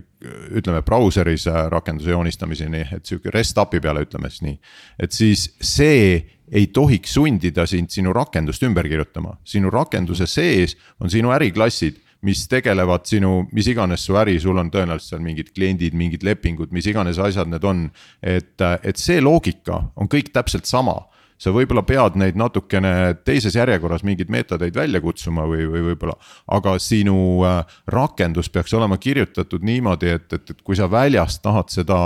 [0.54, 4.61] ütleme brauseris rakenduse joonistamiseni, et sihuke rest up'i peale, ütleme siis nii.
[5.02, 6.14] et siis see
[6.52, 12.44] ei tohiks sundida sind sinu rakendust ümber kirjutama, sinu rakenduse sees on sinu äriklassid mis
[12.50, 16.87] tegelevad sinu, mis iganes su äri, sul on tõenäoliselt seal mingid kliendid, mingid lepingud, mis
[16.87, 17.88] iganes asjad need on.
[18.22, 21.00] et, et see loogika on kõik täpselt sama
[21.42, 22.92] sa võib-olla pead neid natukene
[23.26, 26.14] teises järjekorras mingeid meetodeid välja kutsuma või, või võib-olla.
[26.54, 31.72] aga sinu äh, rakendus peaks olema kirjutatud niimoodi, et, et, et kui sa väljast tahad
[31.74, 31.98] seda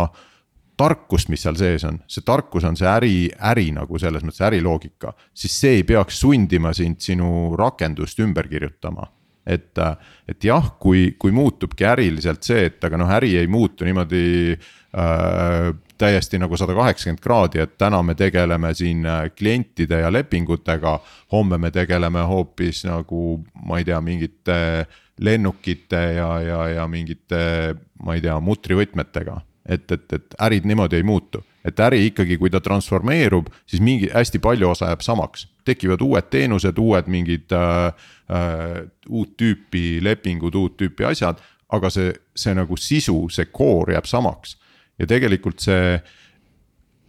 [0.76, 3.14] tarkust, mis seal sees on, see tarkus on see äri,
[3.50, 9.10] äri nagu selles mõttes äriloogika, siis see ei peaks sundima sind sinu rakendust ümber kirjutama
[9.46, 9.78] et,
[10.28, 15.70] et jah, kui, kui muutubki äriliselt see, et aga noh, äri ei muutu niimoodi äh,
[15.98, 20.98] täiesti nagu sada kaheksakümmend kraadi, et täna me tegeleme siin äh, klientide ja lepingutega.
[21.32, 24.86] homme me tegeleme hoopis nagu, ma ei tea, mingite
[25.20, 29.40] lennukite ja, ja, ja mingite, ma ei tea, mutrivõtmetega.
[29.68, 34.10] et, et, et ärid niimoodi ei muutu, et äri ikkagi, kui ta transformeerub, siis mingi
[34.12, 35.48] hästi palju osa jääb samaks.
[35.66, 37.86] tekivad uued teenused, uued mingid äh,
[38.30, 44.06] äh, uut tüüpi lepingud, uut tüüpi asjad, aga see, see nagu sisu, see core jääb
[44.06, 44.56] samaks.
[44.98, 45.98] ja tegelikult see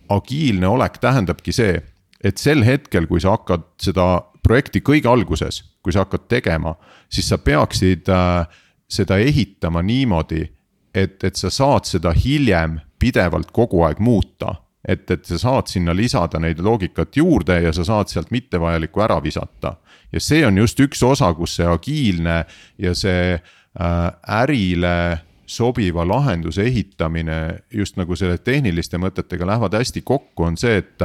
[0.10, 1.78] agiilne olek tähendabki see,
[2.24, 4.08] et sel hetkel, kui sa hakkad seda
[4.44, 6.74] projekti kõige alguses, kui sa hakkad tegema,
[7.10, 8.48] siis sa peaksid äh,
[8.90, 10.48] seda ehitama niimoodi,
[10.96, 14.56] et, et sa saad seda hiljem pidevalt kogu aeg muuta.
[14.88, 19.24] et, et sa saad sinna lisada neid loogikat juurde ja sa saad sealt mittevajalikku ära
[19.24, 19.76] visata.
[20.12, 22.46] ja see on just üks osa, kus see agiilne
[22.78, 30.44] ja see äh, ärile sobiva lahenduse ehitamine just nagu selle tehniliste mõtetega lähevad hästi kokku,
[30.44, 31.04] on see, et,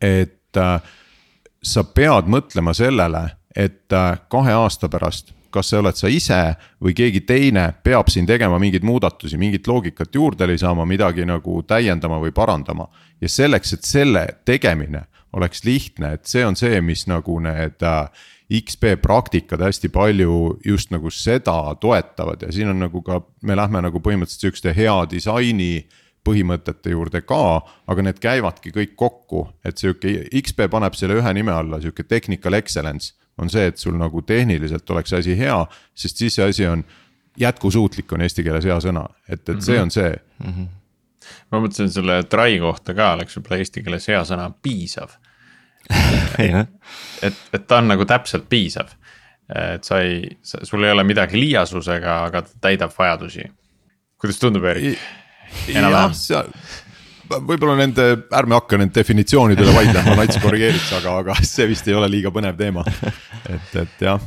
[0.00, 0.80] et äh,
[1.62, 6.40] sa pead mõtlema sellele, et äh, kahe aasta pärast, kas see oled sa ise
[6.82, 12.20] või keegi teine peab siin tegema mingeid muudatusi, mingit loogikat juurde lisama, midagi nagu täiendama
[12.22, 12.88] või parandama.
[13.20, 18.08] ja selleks, et selle tegemine oleks lihtne, et see on see, mis nagu need äh,
[18.52, 23.80] XP praktikad hästi palju just nagu seda toetavad ja siin on nagu ka, me lähme
[23.80, 25.86] nagu põhimõtteliselt sihukeste hea disaini
[26.26, 31.54] põhimõtete juurde ka, aga need käivadki kõik kokku, et sihuke XP paneb selle ühe nime
[31.54, 33.16] alla, sihuke technical excellence.
[33.38, 35.56] On see, et sul nagu tehniliselt oleks asi hea,
[35.94, 36.84] sest siis see asi on
[37.40, 39.82] jätkusuutlik on eesti keeles hea sõna, et, et see mhm.
[39.82, 40.52] on see mm.
[40.52, 40.66] -hmm.
[41.50, 45.16] ma mõtlesin selle try kohta ka oleks võib-olla eesti keeles hea sõna piisav
[47.26, 48.92] et, et ta on nagu täpselt piisav.
[49.74, 53.48] et sa ei, sul ei ole midagi liiasusega, aga ta täidab vajadusi.
[54.20, 54.98] kuidas tundub, Erik?
[55.66, 56.52] jah, seal
[57.30, 62.10] võib-olla nende, ärme hakka nende definitsioonidele vaidlema, Nats korrigeeriks, aga, aga see vist ei ole
[62.10, 62.84] liiga põnev teema,
[63.46, 64.22] et, et jah.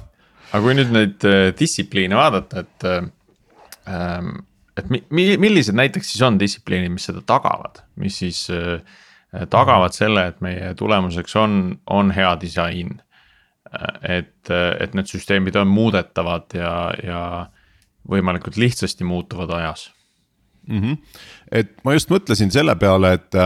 [0.52, 4.36] aga kui nüüd neid äh, distsipliine vaadata, et ähm,,
[4.76, 5.00] et mi,
[5.40, 8.82] millised näiteks siis on distsipliinid, mis seda tagavad, mis siis äh,
[9.52, 11.60] tagavad selle, et meie tulemuseks on,
[11.92, 13.02] on hea disain.
[14.08, 14.48] et,
[14.80, 17.22] et need süsteemid on muudetavad ja, ja
[18.08, 19.90] võimalikult lihtsasti muutuvad ajas
[20.68, 20.82] mm.
[20.82, 20.98] -hmm.
[21.52, 23.42] Et ma just mõtlesin selle peale, et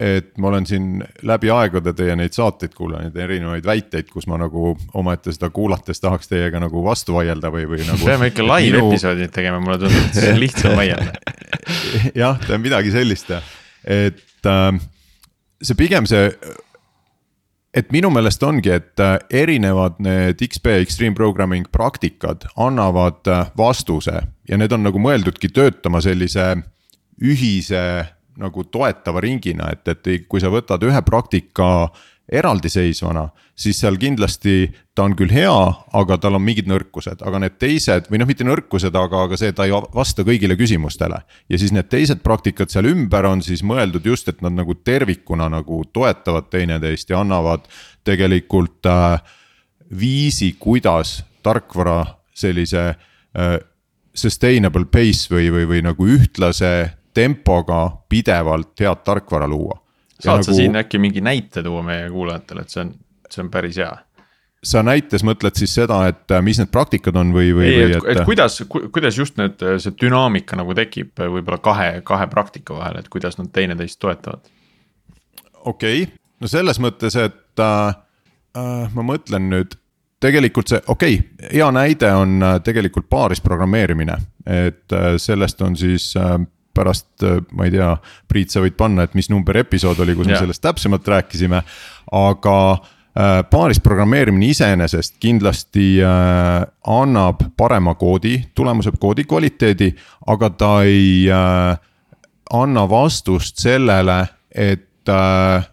[0.00, 4.72] et ma olen siin läbi aegade teie neid saateid kuulanud, erinevaid väiteid, kus ma nagu
[4.96, 8.00] omaette seda kuulates tahaks teiega nagu vastu vaielda või, või nagu.
[8.08, 8.88] peame ikka live minu...
[8.94, 11.36] episoodid tegema, mulle tundub, et siis on lihtsam vaielda.
[12.22, 13.34] jah, ta on midagi sellist,
[13.84, 14.80] et äh,
[15.60, 16.32] see pigem see,
[17.76, 24.16] et minu meelest ongi, et äh, erinevad need XP Extreme Programming praktikad annavad äh, vastuse
[24.48, 26.54] ja need on nagu mõeldudki töötama sellise
[27.20, 27.82] ühise
[28.40, 31.90] nagu toetava ringina, et, et kui sa võtad ühe praktika
[32.30, 33.24] eraldiseisvana,
[33.58, 35.54] siis seal kindlasti ta on küll hea,
[35.98, 39.50] aga tal on mingid nõrkused, aga need teised või noh, mitte nõrkused, aga, aga see,
[39.56, 41.18] ta ei vasta kõigile küsimustele.
[41.50, 45.48] ja siis need teised praktikad seal ümber on siis mõeldud just, et nad nagu tervikuna
[45.50, 47.66] nagu toetavad teineteist ja annavad
[48.06, 49.18] tegelikult äh,
[49.90, 52.04] viisi, kuidas tarkvara
[52.34, 53.58] sellise äh,
[54.14, 59.80] sustainable pace või, või, või nagu ühtlase tempoga pidevalt head tarkvara luua
[60.20, 60.56] saad sa nagu...
[60.56, 62.94] siin äkki mingi näite tuua meie kuulajatele, et see on,
[63.30, 63.92] see on päris hea?
[64.64, 67.68] sa näites mõtled siis seda, et äh, mis need praktikad on või, või?
[67.70, 71.60] ei, et, et, et kuidas, kuidas just need, äh, see dünaamika nagu tekib äh, võib-olla
[71.64, 74.44] kahe, kahe praktika vahel, et kuidas nad teineteist toetavad?
[75.64, 77.94] okei okay., no selles mõttes, et äh,
[78.92, 79.78] ma mõtlen nüüd
[80.20, 84.92] tegelikult see, okei okay,, hea näide on tegelikult paaris programmeerimine, et
[85.22, 86.36] sellest on siis äh,
[86.74, 87.90] pärast, äh, ma ei tea,
[88.28, 90.36] Priit, sa võid panna, et mis number episood oli, kus ja.
[90.36, 91.62] me sellest täpsemalt rääkisime,
[92.20, 99.92] aga äh, paaris programmeerimine iseenesest kindlasti äh, annab parema koodi, tulemuse koodi kvaliteedi,
[100.30, 101.74] aga ta ei äh,
[102.50, 105.68] anna vastust sellele, et äh,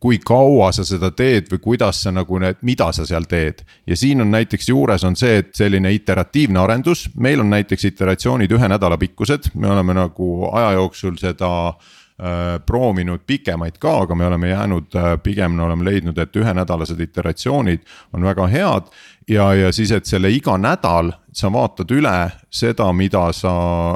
[0.00, 3.62] kui kaua sa seda teed või kuidas sa nagu need, mida sa seal teed.
[3.86, 8.52] ja siin on näiteks juures on see, et selline iteratiivne arendus, meil on näiteks iteratsioonid
[8.56, 14.26] ühe nädala pikkused, me oleme nagu aja jooksul seda äh, proovinud pikemaid ka, aga me
[14.26, 18.92] oleme jäänud äh,, pigem me oleme leidnud, et ühenädalased iteratsioonid on väga head.
[19.28, 22.14] Ja, ja siis, et selle iga nädal sa vaatad üle
[22.50, 23.52] seda, mida sa,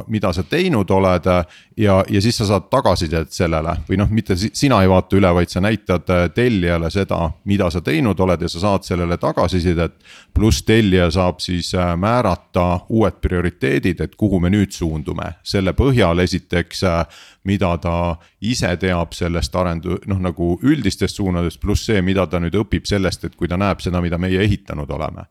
[0.07, 1.27] mida sa teinud oled.
[1.77, 5.51] ja, ja siis sa saad tagasisidet sellele või noh, mitte sina ei vaata üle, vaid
[5.51, 9.95] sa näitad äh, tellijale seda, mida sa teinud oled ja sa saad sellele tagasisidet.
[10.35, 16.23] pluss tellija saab siis äh, määrata uued prioriteedid, et kuhu me nüüd suundume, selle põhjal
[16.23, 17.05] esiteks äh,
[17.45, 22.55] mida ta ise teab sellest arendu-, noh nagu üldistest suunadest, pluss see, mida ta nüüd
[22.55, 25.27] õpib sellest, et kui ta näeb seda, mida meie ehitanud oleme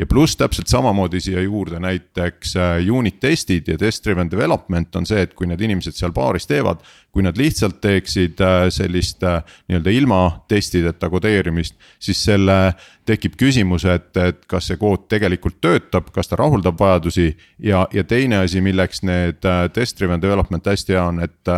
[0.00, 5.06] ja pluss täpselt samamoodi siia juurde näiteks äh, unit testid ja test driven development on
[5.06, 6.80] see, et kui need inimesed seal baaris teevad.
[7.10, 12.72] kui nad lihtsalt teeksid äh, sellist äh, nii-öelda ilma testideta kodeerimist, siis selle
[13.04, 17.36] tekib küsimus, et, et kas see kood tegelikult töötab, kas ta rahuldab vajadusi.
[17.58, 19.42] ja, ja teine asi, milleks need
[19.74, 21.52] test driven development hästi hea on, et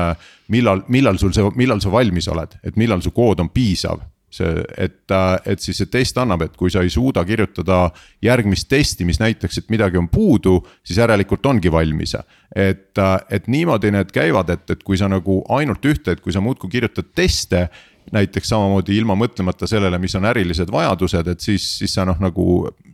[0.49, 4.01] millal, millal sul see, millal sa valmis oled, et millal su kood on piisav
[4.33, 5.15] see, et,
[5.47, 7.85] et siis see test annab, et kui sa ei suuda kirjutada
[8.25, 12.17] järgmist testi, mis näitaks, et midagi on puudu, siis järelikult ongi valmis.
[12.57, 12.99] et,
[13.31, 16.71] et niimoodi need käivad, et, et kui sa nagu ainult ühte, et kui sa muudkui
[16.71, 17.69] kirjutad teste
[18.13, 22.45] näiteks samamoodi ilma mõtlemata sellele, mis on ärilised vajadused, et siis, siis sa noh, nagu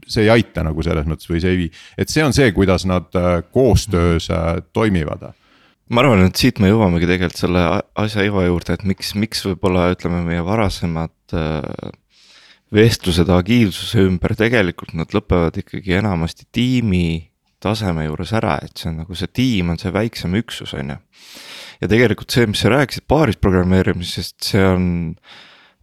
[0.07, 2.85] see ei aita nagu selles mõttes või see ei vii, et see on see, kuidas
[2.89, 5.31] nad äh, koostöös äh, toimivad
[5.89, 7.63] ma arvan, et siit me jõuamegi tegelikult selle
[7.99, 11.93] asja iva juurde, et miks, miks võib-olla ütleme, meie varasemad äh,
[12.75, 17.09] vestlused agiilsuse ümber, tegelikult nad lõpevad ikkagi enamasti tiimi
[17.63, 20.99] taseme juures ära, et see on nagu see tiim on see väiksem üksus, on ju.
[21.83, 24.87] ja tegelikult see, mis sa rääkisid paaris programmeerimisest, see on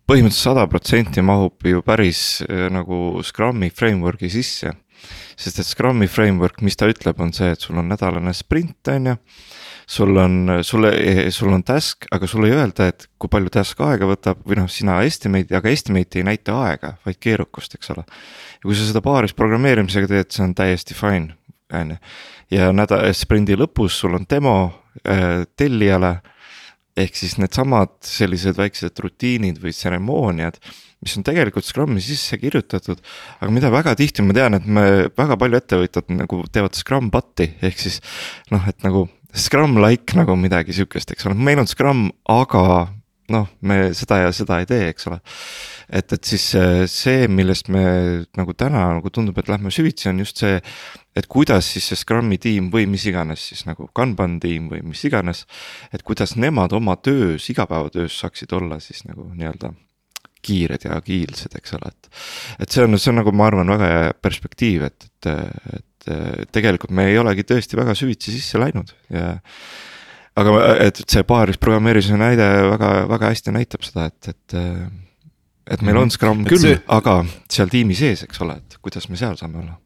[0.05, 4.75] põhimõtteliselt sada protsenti mahub ju päris äh, nagu Scrumi framework'i sisse.
[5.35, 9.11] sest et Scrumi framework, mis ta ütleb, on see, et sul on nädalane sprint, on
[9.11, 9.17] ju
[9.87, 10.91] sul on, sulle,
[11.31, 14.69] sul on task, aga sulle ei öelda, et kui palju task aega võtab või noh,
[14.71, 18.05] sina estimate, aga estimate ei näita aega, vaid keerukust, eks ole.
[18.05, 21.35] ja kui sa seda paaris programmeerimisega teed, see on täiesti fine,
[21.73, 21.99] on ju.
[22.57, 24.55] ja nädala, sprindi lõpus sul on demo
[25.03, 26.17] äh, tellijale
[26.95, 30.57] ehk siis needsamad sellised väiksed rutiinid või tseremooniad,
[31.03, 33.01] mis on tegelikult Scrumi sisse kirjutatud.
[33.39, 37.51] aga mida väga tihti ma tean, et me väga palju ettevõtjad nagu teevad Scrum but'i
[37.61, 37.99] ehk siis
[38.53, 42.65] noh, et nagu Scrum-like nagu midagi sihukest, eks ole, meil on Scrum, aga
[43.33, 45.19] noh, me seda ja seda ei tee, eks ole.
[45.89, 46.45] et, et siis
[46.91, 47.85] see, millest me
[48.37, 50.59] nagu täna nagu tundub, et lähme süvitsi, on just see.
[51.15, 55.03] et kuidas siis see Scrumi tiim või mis iganes siis nagu Kanban tiim või mis
[55.07, 55.45] iganes.
[55.93, 59.73] et kuidas nemad oma töös, igapäevatöös saaksid olla siis nagu nii-öelda
[60.45, 62.09] kiired ja agiilsed, eks ole, et.
[62.61, 65.31] et see on, see on nagu ma arvan, väga hea perspektiiv, et, et,
[65.79, 69.35] et et tegelikult me ei olegi tõesti väga süvitsi sisse läinud ja.
[70.37, 74.59] aga et see paaris programmeerimise näide väga, väga hästi näitab seda, et, et.
[75.75, 76.15] et meil on mhm.
[76.17, 79.79] Scrum küll, aga seal tiimi sees, eks ole, et kuidas me seal saame olla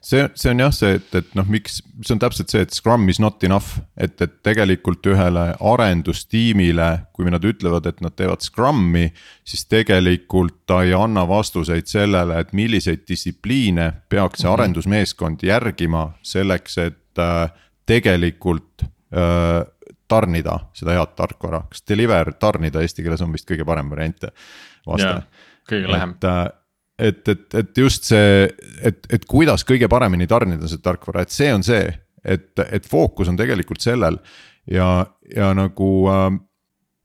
[0.00, 3.08] see, see on jah, see, et, et noh, miks, see on täpselt see, et Scrum
[3.12, 9.10] is not enough, et, et tegelikult ühele arendustiimile, kui nad ütlevad, et nad teevad Scrum'i.
[9.44, 14.60] siis tegelikult ta ei anna vastuseid sellele, et milliseid distsipliine peaks see mm -hmm.
[14.60, 17.50] arendusmeeskond järgima selleks, et äh,
[17.86, 19.66] tegelikult äh,
[20.08, 24.24] tarnida seda head tarkvara, kas deliver, tarnida eesti keeles on vist kõige parem variant
[24.86, 25.22] vaste.
[25.70, 26.10] kõige lähem.
[26.10, 26.59] et,
[27.00, 28.44] et, et, et just see,
[28.84, 31.88] et, et kuidas kõige paremini tarnida seda tarkvara, et see on see,
[32.24, 34.20] et, et fookus on tegelikult sellel
[34.68, 34.90] ja,
[35.32, 36.28] ja nagu äh,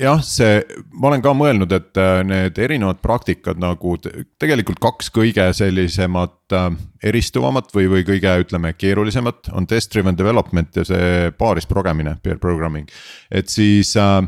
[0.02, 0.60] jah, see,
[1.00, 6.68] ma olen ka mõelnud, et äh, need erinevad praktikad nagu tegelikult kaks kõige sellisemat äh,
[7.12, 12.42] eristuvamat või, või kõige, ütleme, keerulisemat on test driven development ja see paaris progemine, peer
[12.42, 12.90] programming.
[13.32, 14.20] et siis äh,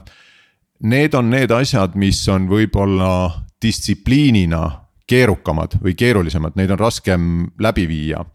[0.80, 3.12] need on need asjad, mis on võib-olla
[3.62, 7.28] distsipliinina keerukamad või keerulisemad, neid on raskem
[7.64, 8.26] läbi viia.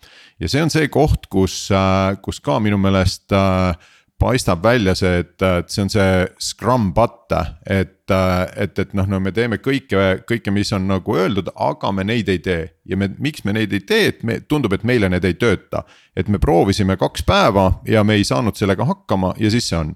[0.41, 3.77] ja see on see koht, kus, äh, kus ka minu meelest äh,
[4.23, 9.09] paistab välja see, et, et see on see scrum but'e, et, äh, et, et noh,
[9.11, 12.69] no me teeme kõike, kõike, mis on nagu öeldud, aga me neid ei tee.
[12.87, 15.85] ja me, miks me neid ei tee, et me, tundub, et meile need ei tööta.
[16.17, 19.95] et me proovisime kaks päeva ja me ei saanud sellega hakkama ja siis see on.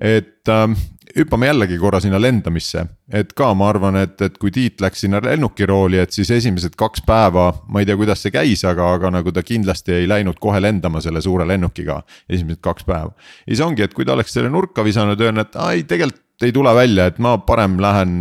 [0.00, 0.68] et äh,
[1.16, 5.20] hüppame jällegi korra sinna lendamisse, et ka ma arvan, et, et kui Tiit läks sinna
[5.22, 9.32] lennukirooli, et siis esimesed kaks päeva, ma ei tea, kuidas see käis, aga, aga nagu
[9.34, 12.02] ta kindlasti ei läinud kohe lendama selle suure lennukiga.
[12.28, 13.12] esimesed kaks päeva.
[13.46, 16.52] ja siis ongi, et kui ta oleks selle nurka visanud öelnud, et ai, tegelikult ei
[16.52, 18.12] tule välja, et ma parem lähen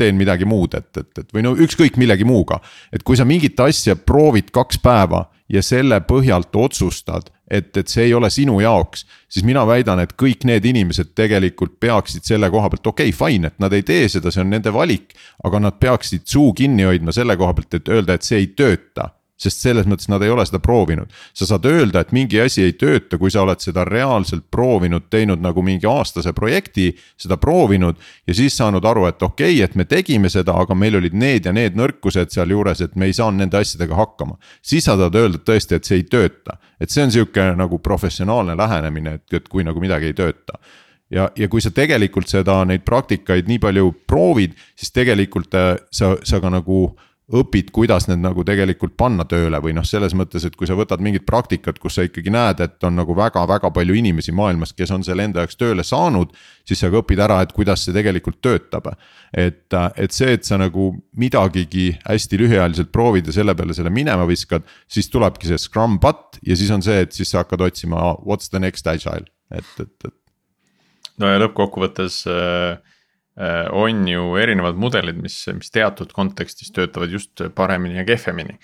[0.00, 2.60] teen midagi muud, et, et, et või no ükskõik millegi muuga.
[2.92, 8.06] et kui sa mingit asja proovid kaks päeva ja selle põhjalt otsustad, et, et see
[8.08, 9.06] ei ole sinu jaoks.
[9.28, 13.50] siis mina väidan, et kõik need inimesed tegelikult peaksid selle koha pealt, okei okay,, fine,
[13.50, 15.14] et nad ei tee seda, see on nende valik.
[15.44, 19.10] aga nad peaksid suu kinni hoidma selle koha pealt, et öelda, et see ei tööta
[19.40, 21.08] sest selles mõttes nad ei ole seda proovinud.
[21.34, 25.40] sa saad öelda, et mingi asi ei tööta, kui sa oled seda reaalselt proovinud, teinud
[25.40, 27.96] nagu mingi aastase projekti, seda proovinud.
[28.26, 31.46] ja siis saanud aru, et okei okay,, et me tegime seda, aga meil olid need
[31.46, 34.36] ja need nõrkused sealjuures, et me ei saanud nende asjadega hakkama.
[34.62, 38.56] siis sa saad öelda tõesti, et see ei tööta, et see on sihuke nagu professionaalne
[38.56, 40.60] lähenemine, et, et kui nagu midagi ei tööta
[41.10, 46.14] ja, ja kui sa tegelikult seda, neid praktikaid nii palju proovid, siis tegelikult äh, sa,
[46.26, 46.90] sa ka nagu
[47.36, 51.02] õpid, kuidas need nagu tegelikult panna tööle või noh, selles mõttes, et kui sa võtad
[51.04, 55.04] mingit praktikat, kus sa ikkagi näed, et on nagu väga-väga palju inimesi maailmas, kes on
[55.06, 56.34] selle enda jaoks tööle saanud.
[56.66, 58.90] siis sa ka õpid ära, et kuidas see tegelikult töötab.
[59.32, 59.66] et,
[59.96, 64.62] et see, et sa nagu midagigi hästi lühiajaliselt proovid ja selle peale selle minema viskad,
[64.88, 68.50] siis tulebki see scrum butt ja siis on see, et siis sa hakkad otsima what's
[68.50, 70.14] the next agile, et, et, et.
[71.18, 72.89] no ja lõppkokkuvõttes Äh,
[73.36, 78.58] on ju erinevad mudelid, mis, mis teatud kontekstis töötavad just paremini ja kehvemini.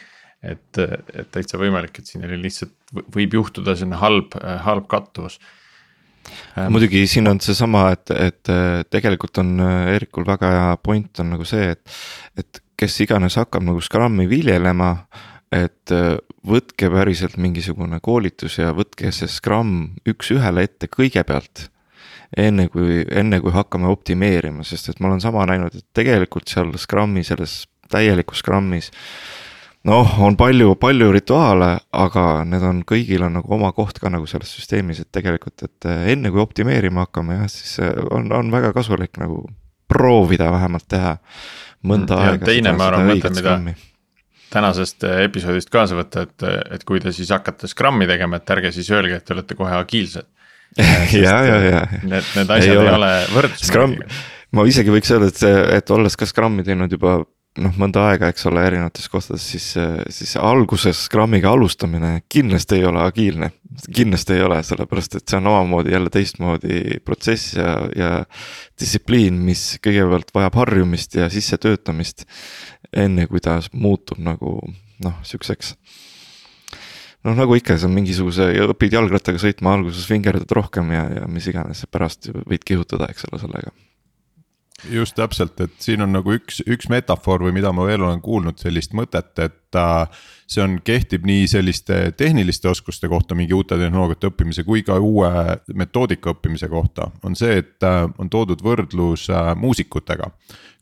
[0.46, 2.74] et, et täitsa võimalik, et siin oli lihtsalt,
[3.14, 5.38] võib juhtuda selline halb, halb kattuvus.
[6.58, 6.74] Ähm.
[6.74, 8.50] muidugi siin on seesama, et, et
[8.90, 9.56] tegelikult on
[9.94, 11.96] Eerikul väga hea point on nagu see, et,
[12.36, 14.90] et kes iganes hakkab nagu Scrumi viljelema
[15.54, 15.94] et
[16.46, 21.68] võtke päriselt mingisugune koolitus ja võtke see Scrum üks-ühele ette kõigepealt
[22.36, 26.72] enne kui, enne kui hakkame optimeerima, sest et ma olen sama näinud, et tegelikult seal
[26.80, 28.90] Scrumi, selles täielikus Scrumis.
[29.86, 34.26] noh, on palju, palju rituaale, aga need on, kõigil on nagu oma koht ka nagu
[34.26, 38.50] selles süsteemis, et tegelikult, et eh, enne kui optimeerima hakkame jah, siis eh, on, on
[38.50, 39.44] väga kasulik nagu
[39.86, 41.14] proovida vähemalt teha
[41.86, 42.48] mõnda ja aega.
[42.50, 43.60] teine, ma arvan, mõte, mida
[44.50, 48.74] tänasest eh, episoodist kaasa võtta, et, et kui te siis hakkate Scrumi tegema, et ärge
[48.74, 50.26] siis öelge, et te olete kohe agiilsed
[51.26, 51.84] ja, ja, ja.
[52.02, 53.72] Need, need asjad ei ole, ole võrdsus.
[54.52, 57.18] ma isegi võiks öelda, et see, et olles ka Scrumi teinud juba
[57.62, 59.66] noh, mõnda aega, eks ole, erinevates kohtades, siis,
[60.12, 63.50] siis alguses Scrumiga alustamine kindlasti ei ole agiilne.
[63.92, 68.10] kindlasti ei ole, sellepärast et see on omamoodi jälle teistmoodi protsess ja, ja
[68.80, 72.24] distsipliin, mis kõigepealt vajab harjumist ja sissetöötamist.
[72.92, 74.58] enne kui ta muutub nagu
[75.04, 75.74] noh, sihukeseks
[77.26, 81.48] noh, nagu ikka, see on mingisuguse, õpid jalgrattaga sõitma, alguses vingerdad rohkem ja, ja mis
[81.50, 83.74] iganes, pärast võid kihutada, eks ole, sellega.
[84.92, 88.60] just täpselt, et siin on nagu üks, üks metafoor või mida ma veel olen kuulnud
[88.60, 94.30] sellist mõtet, et äh, see on, kehtib nii selliste tehniliste oskuste kohta mingi uute tehnoloogiate
[94.30, 95.32] õppimise kui ka uue
[95.74, 97.10] metoodika õppimise kohta.
[97.24, 100.30] on see, et äh, on toodud võrdlus äh, muusikutega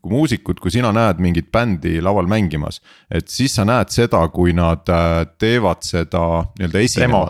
[0.04, 4.52] kui muusikud, kui sina näed mingit bändi laval mängimas, et siis sa näed seda, kui
[4.56, 7.24] nad äh, teevad seda nii-öelda esinema.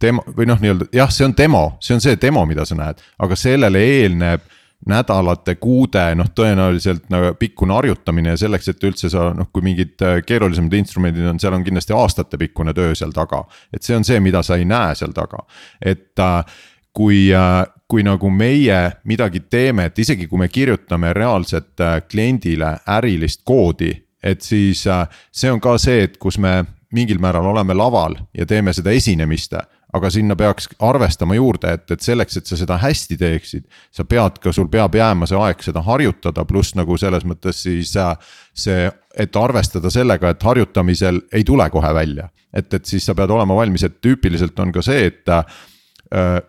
[0.00, 3.00] demo või noh, nii-öelda jah, see on demo, see on see demo, mida sa näed,
[3.24, 4.44] aga sellele eelneb
[4.84, 10.02] nädalate, kuude, noh, tõenäoliselt nagu pikkune harjutamine ja selleks, et üldse sa noh, kui mingid
[10.04, 13.46] äh, keerulisemad instrumendid on, seal on kindlasti aastatepikkune töö seal taga.
[13.72, 15.46] et see on see, mida sa ei näe seal taga,
[15.80, 16.60] et äh,
[16.94, 22.78] kui äh, kui nagu meie midagi teeme, et isegi kui me kirjutame reaalselt äh, kliendile
[22.96, 23.92] ärilist koodi,
[24.22, 26.62] et siis äh, see on ka see, et kus me
[26.94, 29.54] mingil määral oleme laval ja teeme seda esinemist
[29.94, 34.40] aga sinna peaks arvestama juurde, et, et selleks, et sa seda hästi teeksid, sa pead
[34.42, 39.38] ka, sul peab jääma see aeg seda harjutada, pluss nagu selles mõttes siis see, et
[39.38, 42.26] arvestada sellega, et harjutamisel ei tule kohe välja.
[42.54, 45.30] et, et siis sa pead olema valmis, et tüüpiliselt on ka see, et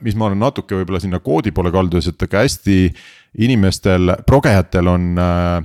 [0.06, 2.80] mis ma olen natuke võib-olla sinna koodi poole kaldudes, et aga hästi
[3.46, 5.62] inimestel, progejatel on äh,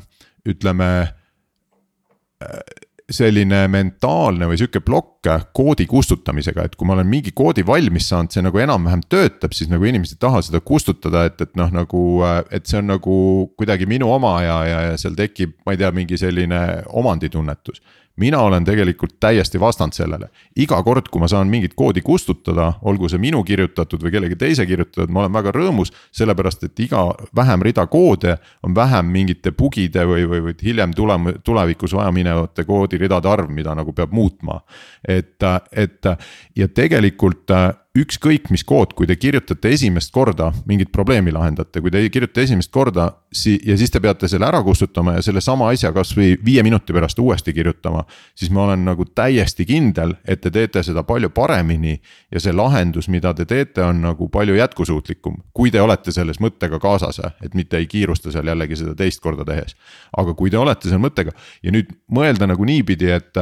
[0.49, 2.63] ütleme äh,
[3.11, 8.31] selline mentaalne või sihuke plokk koodi kustutamisega, et kui ma olen mingi koodi valmis saanud,
[8.33, 12.05] see nagu enam-vähem töötab, siis nagu inimesed ei taha seda kustutada, et, et noh, nagu.
[12.51, 13.17] et see on nagu
[13.59, 17.83] kuidagi minu oma ja, ja, ja seal tekib, ma ei tea, mingi selline omanditunnetus
[18.21, 20.29] mina olen tegelikult täiesti vastand sellele.
[20.57, 24.67] iga kord, kui ma saan mingit koodi kustutada, olgu see minu kirjutatud või kellegi teise
[24.67, 25.93] kirjutatud, ma olen väga rõõmus.
[26.13, 27.07] sellepärast, et iga
[27.37, 33.29] vähem rida koode on vähem mingite bugide või, või, või hiljem tulema, tulevikus vajaminevate koodiridade
[33.29, 34.61] arv, mida nagu peab muutma.
[35.09, 35.43] et,
[35.73, 36.13] et
[36.57, 37.51] ja tegelikult
[37.99, 42.71] ükskõik mis kood, kui te kirjutate esimest korda mingit probleemi lahendate, kui te kirjutate esimest
[42.71, 43.09] korda.
[43.35, 47.19] Si-, ja siis te peate selle ära kustutama ja sellesama asja kasvõi viie minuti pärast
[47.19, 48.05] uuesti kirjutama.
[48.35, 52.01] siis ma olen nagu täiesti kindel, et te teete seda palju paremini.
[52.31, 56.79] ja see lahendus, mida te teete, on nagu palju jätkusuutlikum, kui te olete selles mõttega
[56.79, 59.75] kaasas, et mitte ei kiirusta seal jällegi seda teist korda tehes.
[60.17, 63.35] aga kui te olete selle mõttega ja nüüd mõelda nagu niipidi, et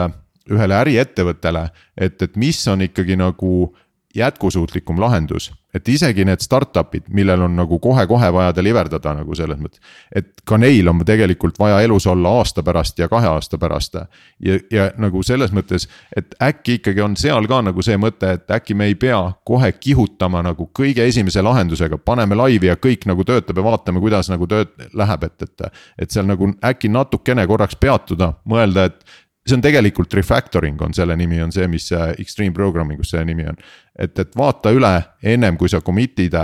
[0.49, 3.75] ühele äriettevõttele, et, et mis on ikkagi nagu
[4.15, 5.53] jätkusuutlikum lahendus.
[5.75, 9.81] et isegi need startup'id, millel on nagu kohe-kohe vaja deliver dada nagu selles mõttes.
[10.15, 13.95] et ka neil on tegelikult vaja elus olla aasta pärast ja kahe aasta pärast.
[14.41, 18.51] ja, ja nagu selles mõttes, et äkki ikkagi on seal ka nagu see mõte, et
[18.51, 23.25] äkki me ei pea kohe kihutama nagu kõige esimese lahendusega, paneme laivi ja kõik nagu
[23.25, 25.81] töötab ja vaatame, kuidas nagu tööd läheb, et, et.
[25.99, 29.05] et seal nagu äkki natukene korraks peatuda, mõelda, et
[29.49, 33.47] see on tegelikult refactoring on selle nimi, on see, mis extreme programming us selle nimi
[33.49, 33.59] on.
[33.99, 34.93] et, et vaata üle
[35.23, 36.37] ennem kui sa commit'id.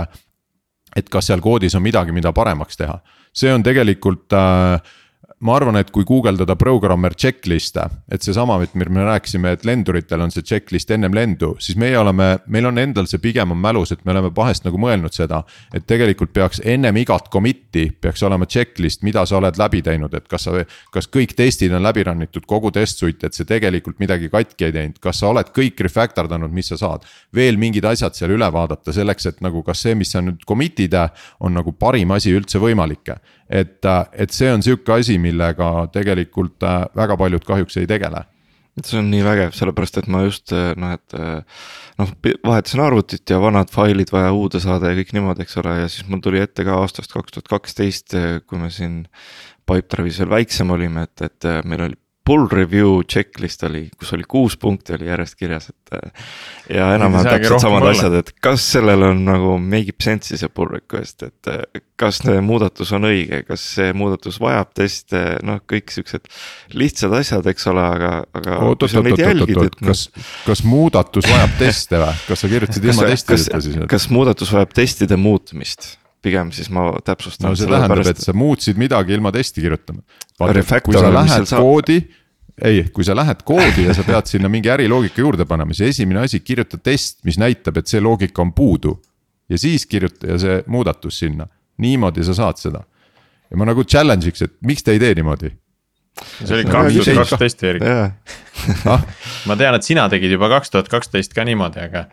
[0.95, 2.99] et kas seal koodis on midagi, mida paremaks teha,
[3.35, 4.79] see on tegelikult äh,
[5.43, 10.31] ma arvan, et kui guugeldada programmer checklist'e, et seesama, et me rääkisime, et lenduritel on
[10.31, 14.05] see checklist ennem lendu, siis meie oleme, meil on endal see pigem on mälus, et
[14.07, 15.43] me oleme vahest nagu mõelnud seda.
[15.73, 20.27] et tegelikult peaks ennem igat commit'i peaks olema checklist, mida sa oled läbi teinud, et
[20.27, 23.99] kas sa, kas kõik testid on läbi run itud, kogu test suite, et see tegelikult
[23.99, 27.03] midagi katki ei teinud, kas sa oled kõik refactor danud, mis sa saad.
[27.35, 30.95] veel mingid asjad seal üle vaadata selleks, et nagu kas see, mis sa nüüd commit'id,
[31.39, 33.11] on nagu parim asi üldse võimalik.
[33.49, 38.25] Et, et see on sihuke asi, millega tegelikult äh, väga paljud kahjuks ei tegele.
[38.83, 41.67] See on nii vägev, sellepärast et ma just äh, noh, et äh,
[42.01, 45.91] noh, vahetasin arvutit ja vanad failid vaja uude saada ja kõik niimoodi, eks ole, ja
[45.91, 49.05] siis mul tuli ette ka aastast kaks tuhat kaksteist, kui me siin
[49.65, 54.55] Pipedrive'is veel väiksem olime, et, et meil oli pull review checklist oli, kus oli kuus
[54.57, 56.13] punkti oli järjest kirjas, et.
[56.73, 60.71] ja enam-vähem täpselt samad asjad, et kas sellel on nagu make ib sense'i see pull
[60.73, 66.25] request, et kas see muudatus on õige, kas see muudatus vajab teste, noh, kõik siuksed
[66.73, 68.57] lihtsad asjad, eks ole, aga, aga.
[68.71, 70.07] oot, oot, oot, oot, oot, oot, kas,
[70.47, 73.77] kas muudatus vajab teste või, kas sa kirjutasid ilma testideta siis?
[73.93, 75.93] kas muudatus vajab testide muutmist?
[76.25, 77.51] Pigem siis ma täpsustan.
[77.51, 80.21] no see tähendab, et sa muutsid midagi ilma testi kirjutamata.
[80.85, 81.99] kui sa lähed koodi,
[82.69, 86.25] ei, kui sa lähed koodi ja sa pead sinna mingi äriloogika juurde panema, siis esimene
[86.25, 88.97] asi, kirjuta test, mis näitab, et see loogika on puudu.
[89.49, 91.47] ja siis kirjuta ja see muudatus sinna,
[91.77, 92.83] niimoodi sa saad seda.
[93.51, 95.53] ja ma nagu challenge iks, et miks te ei tee niimoodi
[96.23, 97.83] see oli kaks tuhat kaksteist, Erik.
[98.87, 99.01] Ah.
[99.45, 102.05] ma tean, et sina tegid juba kaks tuhat kaksteist ka niimoodi, aga.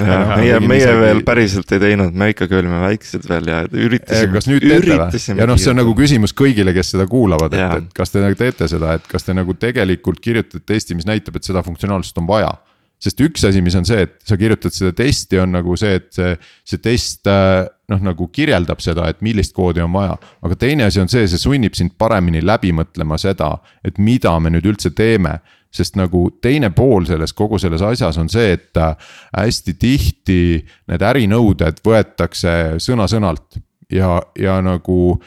[0.00, 4.32] Meie, meie veel päriselt ei teinud, me ikkagi olime väiksed veel ja üritasime.
[4.38, 5.40] kas nüüd teete või?
[5.40, 8.38] ja noh, see on nagu küsimus kõigile, kes seda kuulavad, et, et kas te nagu
[8.38, 12.30] teete seda, et kas te nagu tegelikult kirjutate testi, mis näitab, et seda funktsionaalsust on
[12.30, 12.54] vaja
[13.02, 16.08] sest üks asi, mis on see, et sa kirjutad seda testi, on nagu see, et
[16.16, 16.32] see,
[16.66, 20.16] see test äh, noh, nagu kirjeldab seda, et millist koodi on vaja.
[20.46, 24.54] aga teine asi on see, see sunnib sind paremini läbi mõtlema seda, et mida me
[24.54, 25.38] nüüd üldse teeme.
[25.74, 28.94] Sest nagu teine pool selles kogu selles asjas on see, et äh,
[29.36, 30.40] hästi tihti
[30.88, 33.60] need ärinõuded võetakse sõna-sõnalt.
[33.92, 35.20] Ja, ja nagu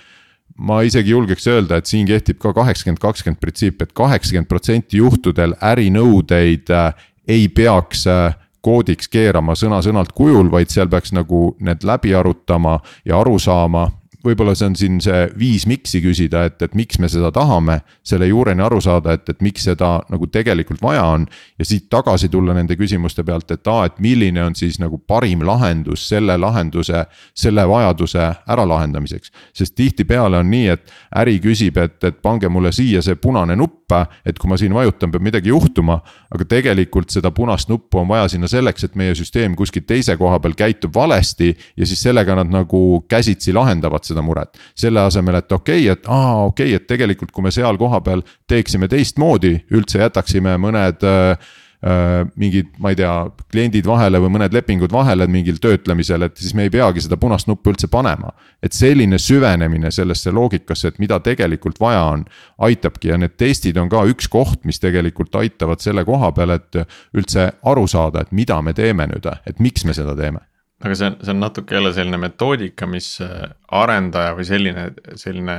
[0.60, 5.00] ma isegi julgeks öelda, et siin kehtib ka kaheksakümmend, kakskümmend printsiip et, et kaheksakümmend protsenti
[5.00, 8.34] juhtudel ärinõudeid äh, ei peaks äh,
[8.66, 13.88] koodiks keerama sõna-sõnalt kujul, vaid seal peaks nagu need läbi arutama ja aru saama,
[14.26, 17.80] võib-olla see on siin see viis miks'i küsida, et, et miks me seda tahame.
[18.04, 21.28] selle juureni aru saada, et, et miks seda nagu tegelikult vaja on.
[21.60, 25.46] ja siit tagasi tulla nende küsimuste pealt, et aa, et milline on siis nagu parim
[25.46, 29.32] lahendus selle lahenduse, selle vajaduse ära lahendamiseks.
[29.54, 33.78] sest tihtipeale on nii, et äri küsib, et, et pange mulle siia see punane nupp,
[34.26, 36.02] et kui ma siin vajutan, peab midagi juhtuma.
[36.30, 40.40] aga tegelikult seda punast nuppu on vaja sinna selleks, et meie süsteem kuskil teise koha
[40.40, 44.60] peal käitub valesti ja siis sellega nad nagu käsitsi lahendavad seda muret.
[44.76, 48.26] selle asemel, et okei okay,, et aa, okei okay,, et tegelikult, kui me seal kohapeal
[48.50, 51.50] teeksime teistmoodi, üldse jätaksime mõned äh,
[51.86, 53.14] äh, mingid, ma ei tea,
[53.52, 57.48] kliendid vahele või mõned lepingud vahele mingil töötlemisel, et siis me ei peagi seda punast
[57.48, 58.34] nuppu üldse panema.
[58.64, 62.26] et selline süvenemine sellesse loogikasse, et mida tegelikult vaja on,
[62.58, 66.84] aitabki ja need testid on ka üks koht, mis tegelikult aitavad selle koha peal, et
[67.16, 70.49] üldse aru saada, et mida me teeme nüüd, et miks me seda teeme
[70.84, 74.86] aga see on, see on natuke jälle selline metoodika, mis äh, arendaja või selline,
[75.20, 75.58] selline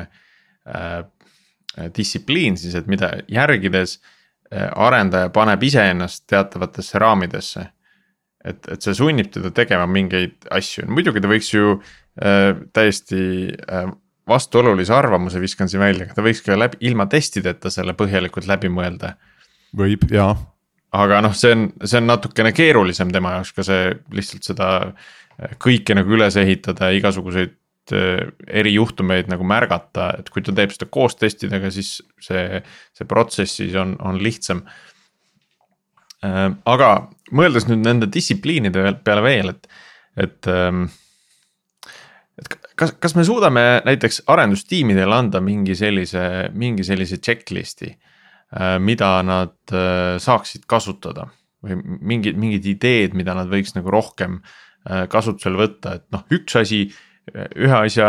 [0.69, 1.03] äh,
[1.97, 7.67] distsipliin siis, et mida järgides äh, arendaja paneb iseennast teatavatesse raamidesse.
[8.45, 13.21] et, et see sunnib teda tegema mingeid asju, muidugi ta võiks ju äh, täiesti
[13.53, 13.91] äh,
[14.29, 18.73] vastuolulise arvamuse viskan siin välja, aga ta võiks ka läbi, ilma testideta selle põhjalikult läbi
[18.73, 19.19] mõelda.
[19.77, 20.33] võib, jaa
[20.97, 25.57] aga noh, see on, see on natukene keerulisem tema jaoks ka see lihtsalt seda äh,
[25.63, 28.31] kõike nagu üles ehitada ja igasuguseid äh,
[28.63, 32.63] erijuhtumeid nagu märgata, et kui ta teeb seda koos testidega, siis see,
[32.97, 34.65] see protsess siis on, on lihtsam.
[36.27, 36.91] Äh, aga
[37.31, 39.71] mõeldes nüüd nende distsipliinide peale veel, et,
[40.27, 40.51] et.
[40.51, 40.89] Ähm,
[42.41, 42.49] et
[42.81, 46.23] kas, kas me suudame näiteks arendustiimidele anda mingi sellise,
[46.57, 47.91] mingi sellise checklist'i
[48.83, 51.29] mida nad äh, saaksid kasutada
[51.63, 56.57] või mingid, mingid ideed, mida nad võiks nagu rohkem äh, kasutusele võtta, et noh, üks
[56.59, 56.87] asi,
[57.31, 58.09] ühe asja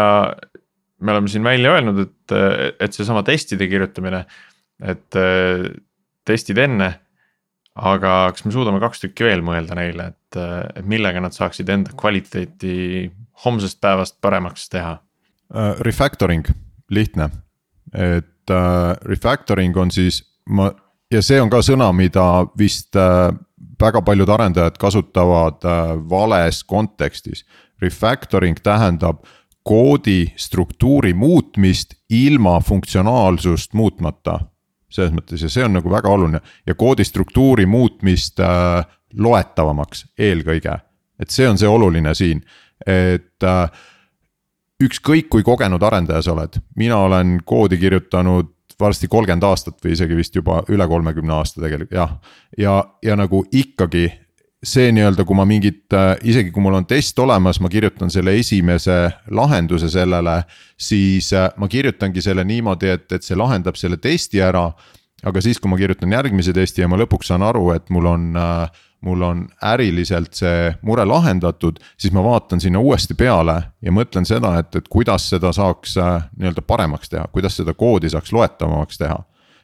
[1.01, 2.33] me oleme siin välja öelnud, et,
[2.81, 4.23] et seesama testide kirjutamine,
[4.81, 5.17] et
[6.25, 6.91] testid enne.
[7.75, 10.39] aga kas me suudame kaks tükki veel mõelda neile, et,
[10.75, 13.11] et millega nad saaksid enda kvaliteeti
[13.45, 15.77] homsest päevast paremaks teha uh,?
[15.85, 16.49] Refactoring,
[16.89, 17.29] lihtne,
[17.93, 20.71] et uh, refactoring on siis ma
[21.11, 23.31] ja see on ka sõna, mida vist äh,
[23.81, 27.45] väga paljud arendajad kasutavad äh, vales kontekstis.
[27.81, 29.25] Refactoring tähendab
[29.65, 34.39] koodi struktuuri muutmist ilma funktsionaalsust muutmata.
[34.91, 38.85] selles mõttes ja see on nagu väga oluline ja koodi struktuuri muutmist äh,
[39.17, 40.79] loetavamaks eelkõige.
[41.19, 42.41] et see on see oluline siin,
[42.87, 43.43] et
[44.81, 48.49] ükskõik kui kogenud arendaja sa oled, mina olen koodi kirjutanud
[48.81, 52.17] varsti kolmkümmend aastat või isegi vist juba üle kolmekümne aasta tegelikult jah.
[52.57, 54.09] ja, ja nagu ikkagi
[54.61, 58.35] see nii-öelda, kui ma mingit, äh, isegi kui mul on test olemas, ma kirjutan selle
[58.37, 60.43] esimese lahenduse sellele.
[60.77, 64.71] siis äh, ma kirjutangi selle niimoodi, et, et see lahendab selle testi ära.
[65.23, 68.37] aga siis, kui ma kirjutan järgmise testi ja ma lõpuks saan aru, et mul on
[68.37, 68.69] äh,
[69.01, 74.57] mul on äriliselt see mure lahendatud, siis ma vaatan sinna uuesti peale ja mõtlen seda,
[74.61, 79.17] et, et kuidas seda saaks nii-öelda paremaks teha, kuidas seda koodi saaks loetavamaks teha.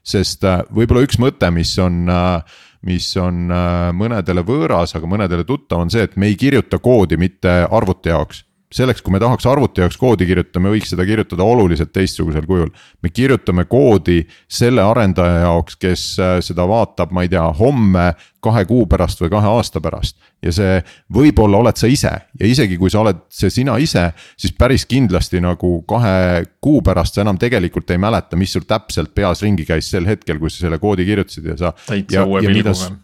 [0.07, 2.57] sest võib-olla üks mõte, mis on äh,
[2.87, 7.17] mis on äh, mõnedele võõras, aga mõnedele tuttav, on see, et me ei kirjuta koodi
[7.19, 8.43] mitte arvuti jaoks
[8.73, 12.69] selleks, kui me tahaks arvuti jaoks koodi kirjutada, me võiks seda kirjutada oluliselt teistsugusel kujul.
[13.01, 18.11] me kirjutame koodi selle arendaja jaoks, kes äh, seda vaatab, ma ei tea, homme,
[18.43, 20.17] kahe kuu pärast või kahe aasta pärast.
[20.43, 20.81] ja see
[21.13, 25.41] võib-olla oled sa ise ja isegi kui sa oled see sina ise, siis päris kindlasti
[25.41, 29.89] nagu kahe kuu pärast sa enam tegelikult ei mäleta, mis sul täpselt peas ringi käis
[29.91, 31.75] sel hetkel, kui sa selle koodi kirjutasid ja sa.
[31.87, 32.97] täitsa uue pilguga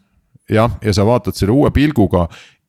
[0.49, 2.27] jah, ja sa vaatad selle uue pilguga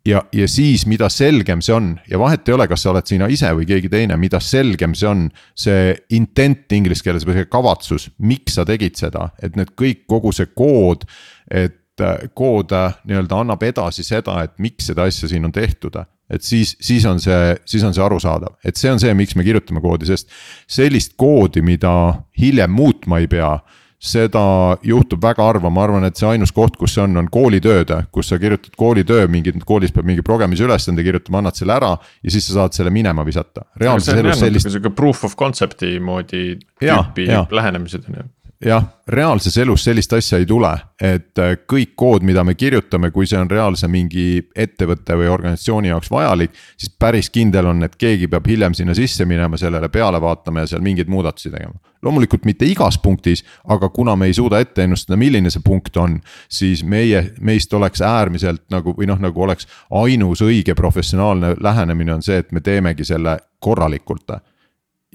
[0.09, 3.29] ja, ja siis, mida selgem see on ja vahet ei ole, kas sa oled sina
[3.33, 5.29] ise või keegi teine, mida selgem see on.
[5.55, 10.33] see intent inglise keeles või see kavatsus, miks sa tegid seda, et need kõik, kogu
[10.33, 11.07] see kood.
[11.51, 15.97] et äh, kood äh, nii-öelda annab edasi seda, et miks seda asja siin on tehtud
[16.31, 19.45] et siis, siis on see, siis on see arusaadav, et see on see, miks me
[19.45, 20.31] kirjutame koodi, sest
[20.67, 21.93] sellist koodi, mida
[22.41, 23.59] hiljem muutma ei pea
[24.05, 24.45] seda
[24.85, 28.29] juhtub väga harva, ma arvan, et see ainus koht, kus see on, on koolitööd, kus
[28.33, 32.61] sa kirjutad koolitöö, mingi, koolis peab mingi programmisülesande kirjutama, annad selle ära ja siis sa
[32.61, 33.65] saad selle minema visata.
[33.81, 34.69] reaalses elus sellist.
[34.69, 38.31] sihuke proof of concept'i moodi tüüpi lähenemised on ju
[38.65, 43.27] jah, reaalses elus sellist asja ei tule, et äh, kõik kood, mida me kirjutame, kui
[43.29, 46.55] see on reaalse mingi ettevõtte või organisatsiooni jaoks vajalik.
[46.77, 50.73] siis päris kindel on, et keegi peab hiljem sinna sisse minema, sellele peale vaatama ja
[50.73, 51.75] seal mingeid muudatusi tegema.
[52.03, 56.21] loomulikult mitte igas punktis, aga kuna me ei suuda ette ennustada, milline see punkt on.
[56.49, 62.23] siis meie, meist oleks äärmiselt nagu või noh, nagu oleks ainus õige professionaalne lähenemine on
[62.23, 64.31] see, et me teemegi selle korralikult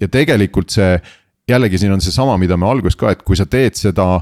[0.01, 0.97] ja tegelikult see
[1.49, 4.21] jällegi siin on seesama, mida me alguses ka, et kui sa teed seda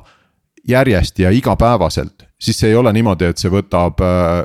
[0.68, 4.02] järjest ja igapäevaselt, siis see ei ole niimoodi, et see võtab,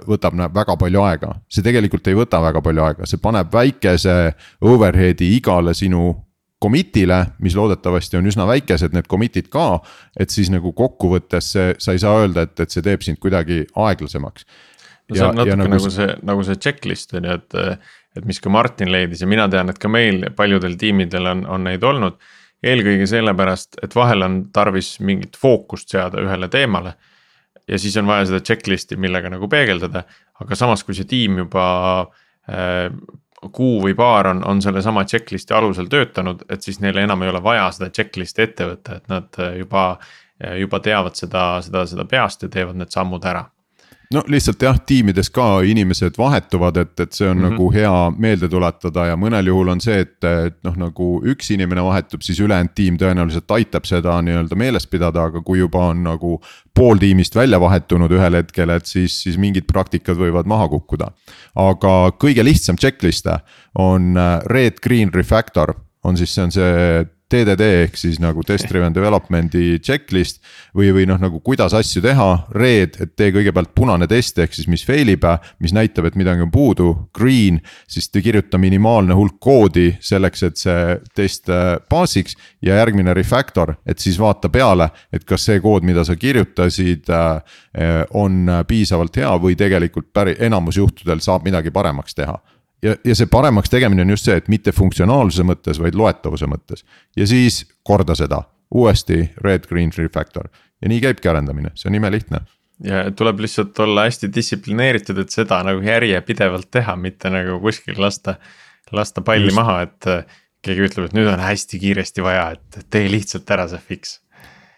[0.09, 1.35] võtab väga palju aega.
[1.51, 6.13] see tegelikult ei võta väga palju aega, see paneb väikese overhead'i igale sinu
[6.63, 9.81] commit'ile, mis loodetavasti on üsna väikesed, need commit'id ka.
[10.19, 13.65] et siis nagu kokkuvõttes see, sa ei saa öelda, et, et see teeb sind kuidagi
[13.75, 14.47] aeglasemaks.
[15.09, 17.83] no see on natuke nagu, nagu see, nagu see checklist on ju, et,
[18.17, 21.67] et mis ka Martin leidis ja mina tean, et ka meil paljudel tiimidel on, on
[21.67, 22.21] neid olnud
[22.63, 26.95] eelkõige sellepärast, et vahel on tarvis mingit fookust seada ühele teemale.
[27.69, 30.03] ja siis on vaja seda checklist'i, millega nagu peegeldada,
[30.43, 31.65] aga samas, kui see tiim juba
[32.51, 32.91] äh,
[33.53, 37.43] kuu või paar on, on sellesama checklist'i alusel töötanud, et siis neil enam ei ole
[37.43, 39.87] vaja seda checklist'i ette võtta, et nad äh, juba,
[40.59, 43.47] juba teavad seda, seda, seda peast ja teevad need sammud ära
[44.13, 47.51] no lihtsalt jah, tiimides ka inimesed vahetuvad, et, et see on mm -hmm.
[47.51, 51.85] nagu hea meelde tuletada ja mõnel juhul on see, et, et noh, nagu üks inimene
[51.85, 56.41] vahetub, siis ülejäänud tiim tõenäoliselt aitab seda nii-öelda meeles pidada, aga kui juba on nagu
[56.75, 61.13] pool tiimist välja vahetunud ühel hetkel, et siis, siis mingid praktikad võivad maha kukkuda.
[61.55, 63.27] aga kõige lihtsam checklist
[63.79, 68.69] on äh, red, green, refactor on siis, see on see TDD ehk siis nagu test
[68.69, 70.43] driven development'i checklist.
[70.77, 74.69] või, või noh, nagu kuidas asju teha, red, et tee kõigepealt punane test, ehk siis
[74.69, 75.25] mis fail ib,
[75.61, 76.93] mis näitab, et midagi on puudu.
[77.15, 81.77] Green, siis kirjuta minimaalne hulk koodi selleks, et see test äh,
[82.63, 87.61] ja järgmine refactor, et siis vaata peale, et kas see kood, mida sa kirjutasid, äh,
[88.15, 92.37] on piisavalt hea või tegelikult päri-, enamus juhtudel saab midagi paremaks teha
[92.83, 96.87] ja, ja see paremaks tegemine on just see, et mitte funktsionaalsuse mõttes, vaid loetavuse mõttes.
[97.17, 100.49] ja siis korda seda uuesti red, green, refactor
[100.83, 102.43] ja nii käibki arendamine, see on imelihtne
[102.85, 108.37] ja tuleb lihtsalt olla hästi distsiplineeritud, et seda nagu järjepidevalt teha, mitte nagu kuskil lasta,
[108.93, 109.59] lasta palli Just.
[109.61, 113.69] maha, et äh, keegi ütleb, et nüüd on hästi kiiresti vaja, et tee lihtsalt ära
[113.71, 114.19] see fix.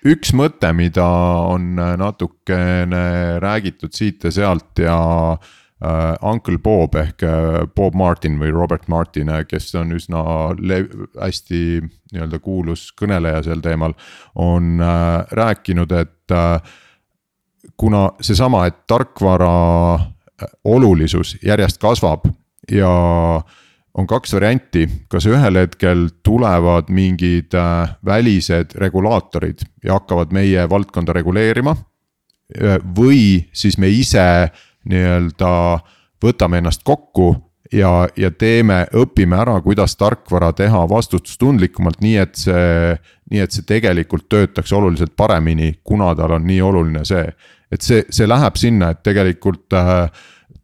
[0.04, 1.06] üks mõte, mida
[1.48, 3.04] on natukene
[3.40, 4.98] räägitud siit ja sealt ja
[5.84, 10.22] äh, Uncle Bob ehk uh, Bob Martin või Robert Martin, äh, kes on üsna
[11.20, 11.60] hästi
[12.14, 13.94] nii-öelda kuulus kõneleja sel teemal.
[14.34, 16.58] on uh, rääkinud, et uh,
[17.76, 19.52] kuna seesama, et tarkvara
[20.64, 22.26] olulisus järjest kasvab
[22.70, 22.90] ja
[23.94, 31.14] on kaks varianti, kas ühel hetkel tulevad mingid äh, välised regulaatorid ja hakkavad meie valdkonda
[31.16, 31.76] reguleerima.
[32.96, 34.50] või siis me ise
[34.90, 35.50] nii-öelda
[36.24, 37.34] võtame ennast kokku
[37.72, 42.94] ja, ja teeme, õpime ära, kuidas tarkvara teha vastutustundlikumalt, nii et see,
[43.32, 47.26] nii et see tegelikult töötaks oluliselt paremini, kuna tal on nii oluline see.
[47.72, 50.06] et see, see läheb sinna, et tegelikult äh,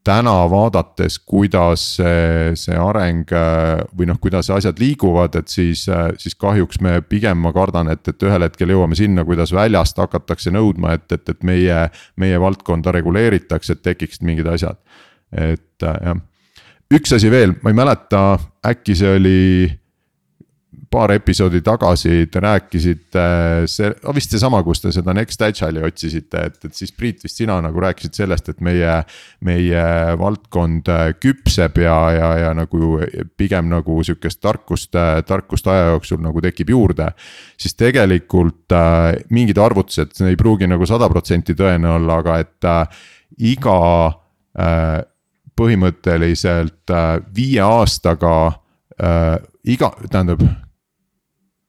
[0.04, 6.08] täna vaadates, kuidas see, see areng äh, või noh, kuidas asjad liiguvad, et siis, äh,
[6.20, 10.52] siis kahjuks me pigem ma kardan, et, et ühel hetkel jõuame sinna, kuidas väljast hakatakse
[10.54, 11.82] nõudma, et, et, et meie,
[12.20, 14.80] meie valdkonda reguleeritakse, et tekiksid mingid asjad.
[15.36, 16.22] et äh, jah,
[16.96, 18.24] üks asi veel, ma ei mäleta,
[18.66, 19.40] äkki see oli
[20.90, 23.24] paar episoodi tagasi te rääkisite,
[23.70, 27.60] see, vist seesama, kus te seda Next Agile'i otsisite, et, et siis Priit vist sina
[27.62, 28.96] nagu rääkisid sellest, et meie.
[29.46, 29.82] meie
[30.20, 30.88] valdkond
[31.22, 32.98] küpseb ja, ja, ja nagu
[33.38, 37.10] pigem nagu sihukest tarkust, tarkust aja jooksul nagu tekib juurde.
[37.60, 43.00] siis tegelikult äh, mingid arvutused, ei pruugi nagu sada protsenti tõene olla, aga et äh,
[43.52, 43.78] iga
[44.58, 45.00] äh,
[45.60, 48.34] põhimõtteliselt äh, viie aastaga
[49.00, 50.42] äh, iga, tähendab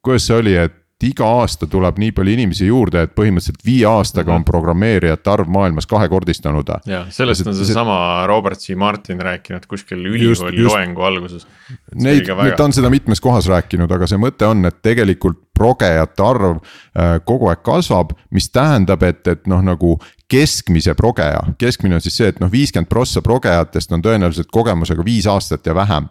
[0.04, 4.34] kuidas see oli, et iga aasta tuleb nii palju inimesi juurde, et põhimõtteliselt viie aastaga
[4.34, 4.48] on mhm.
[4.50, 6.70] programmeerijate arv maailmas kahekordistanud.
[6.86, 8.28] ja sellest on seesama see...
[8.30, 11.48] Robert C Martin rääkinud kuskil ülikooli loengu alguses.
[11.96, 16.58] Neid, ta on seda mitmes kohas rääkinud, aga see mõte on, et tegelikult progejate arv
[16.58, 19.98] äh, kogu aeg kasvab, mis tähendab, et, et noh, nagu
[20.32, 25.28] keskmise progeja, keskmine on siis see, et noh, viiskümmend prossa progejatest on tõenäoliselt kogemusega viis
[25.30, 26.08] aastat ja vähem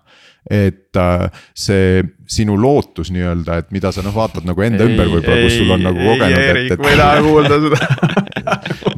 [0.49, 5.11] et äh, see sinu lootus nii-öelda, et mida sa noh, vaatad nagu enda ei, ümber
[5.11, 6.45] võib-olla, kus sul on nagu kogenud.
[6.47, 8.21] Erik, ma ei taha kuulda seda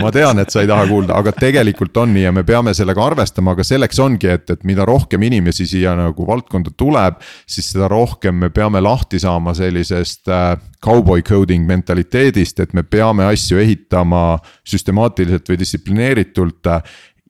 [0.03, 3.05] ma tean, et sa ei taha kuulda, aga tegelikult on nii ja me peame sellega
[3.05, 7.21] arvestama, aga selleks ongi, et, et mida rohkem inimesi siia nagu valdkonda tuleb.
[7.47, 13.27] siis seda rohkem me peame lahti saama sellisest äh, cowboy coding mentaliteedist, et me peame
[13.31, 16.73] asju ehitama süstemaatiliselt või distsiplineeritult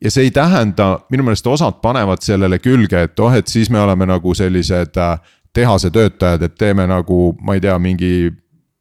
[0.05, 3.81] ja see ei tähenda, minu meelest osad panevad sellele külge, et oh, et siis me
[3.81, 5.19] oleme nagu sellised äh,
[5.53, 8.33] tehase töötajad, et teeme nagu, ma ei tea, mingi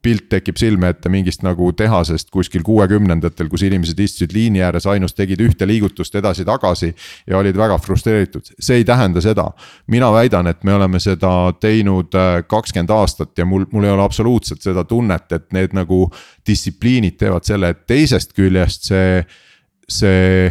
[0.01, 5.13] pilt tekib silme ette mingist nagu tehasest kuskil kuuekümnendatel, kus inimesed istusid liini ääres, ainult
[5.13, 6.93] tegid ühte liigutust edasi-tagasi.
[7.27, 9.51] ja olid väga frustreeritud, see ei tähenda seda.
[9.87, 14.03] mina väidan, et me oleme seda teinud äh, kakskümmend aastat ja mul, mul ei ole
[14.03, 16.09] absoluutselt seda tunnet, et need nagu
[16.47, 19.23] distsipliinid teevad selle, et teisest küljest see,
[19.87, 20.49] see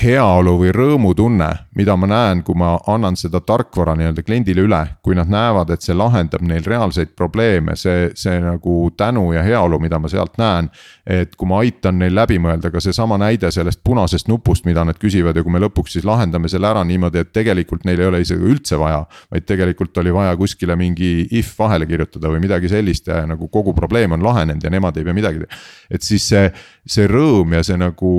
[0.00, 5.12] heaolu või rõõmutunne, mida ma näen, kui ma annan seda tarkvara nii-öelda kliendile üle, kui
[5.18, 10.00] nad näevad, et see lahendab neil reaalseid probleeme, see, see nagu tänu ja heaolu, mida
[10.00, 10.70] ma sealt näen.
[11.06, 14.96] et kui ma aitan neil läbi mõelda ka seesama näide sellest punasest nupust, mida nad
[15.02, 18.20] küsivad ja kui me lõpuks siis lahendame selle ära niimoodi, et tegelikult neil ei ole
[18.22, 19.02] isegi üldse vaja.
[19.30, 23.74] vaid tegelikult oli vaja kuskile mingi if vahele kirjutada või midagi sellist ja nagu kogu
[23.74, 25.44] probleem on lahenenud ja nemad ei pea midagi.
[25.90, 26.52] et siis see,
[26.86, 28.12] see rõõm ja see nagu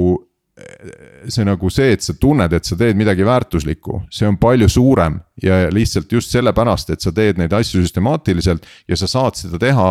[0.53, 5.17] see nagu see, et sa tunned, et sa teed midagi väärtuslikku, see on palju suurem
[5.41, 9.87] ja lihtsalt just sellepärast, et sa teed neid asju süstemaatiliselt ja sa saad seda teha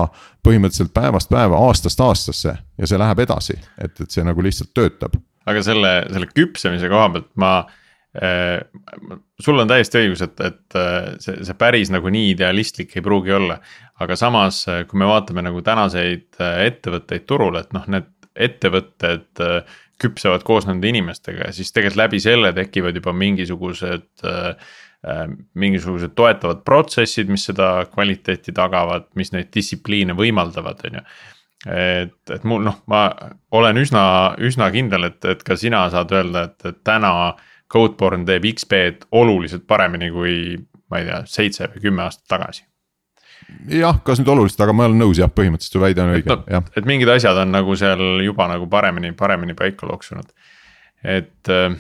[0.46, 5.18] põhimõtteliselt päevast päeva, aastast aastasse ja see läheb edasi, et, et see nagu lihtsalt töötab.
[5.50, 7.52] aga selle, selle küpsemise koha pealt ma
[8.14, 8.62] äh,,
[9.42, 13.34] sul on täiesti õigus, et, et äh, see, see päris nagu nii idealistlik ei pruugi
[13.34, 13.58] olla.
[13.98, 19.42] aga samas, äh, kui me vaatame nagu tänaseid ettevõtteid turul, et noh, need ettevõtted
[20.02, 24.48] küpsevad koos nende inimestega ja siis tegelikult läbi selle tekivad juba mingisugused äh,
[25.06, 25.26] äh,.
[25.54, 31.06] mingisugused toetavad protsessid, mis seda kvaliteeti tagavad, mis neid distsipliine võimaldavad, on ju
[31.66, 33.04] et, et mul noh, ma
[33.54, 34.02] olen üsna,
[34.42, 37.12] üsna kindel, et, et ka sina saad öelda, et, et täna
[37.72, 40.34] Codeborn teeb XP-d oluliselt paremini kui
[40.92, 42.66] ma ei tea, seitse või kümme aastat tagasi
[43.70, 46.66] jah, kas nüüd oluliselt, aga ma olen nõus jah, põhimõtteliselt su väide on õige, jah.
[46.76, 50.28] et mingid asjad on nagu seal juba nagu paremini, paremini paika loksunud.
[51.02, 51.74] et, äh,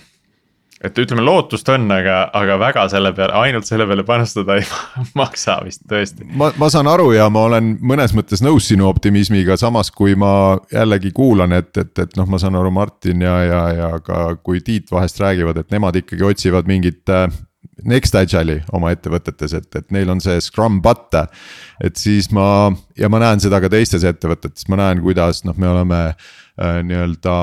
[0.82, 4.66] et ütleme, lootust on, aga, aga väga selle peale, ainult selle peale panustada ei
[5.20, 6.26] maksa vist tõesti.
[6.32, 10.58] ma, ma saan aru ja ma olen mõnes mõttes nõus sinu optimismiga, samas kui ma
[10.72, 14.62] jällegi kuulan, et, et, et noh, ma saan aru, Martin ja, ja, ja ka kui
[14.62, 17.30] Tiit vahest räägivad, et nemad ikkagi otsivad mingit äh,
[17.88, 21.14] Next Agile'i oma ettevõtetes, et, et neil on see Scrum butt.
[21.82, 25.70] et siis ma ja ma näen seda ka teistes ettevõtetes, ma näen, kuidas noh, me
[25.70, 27.36] oleme äh, nii-öelda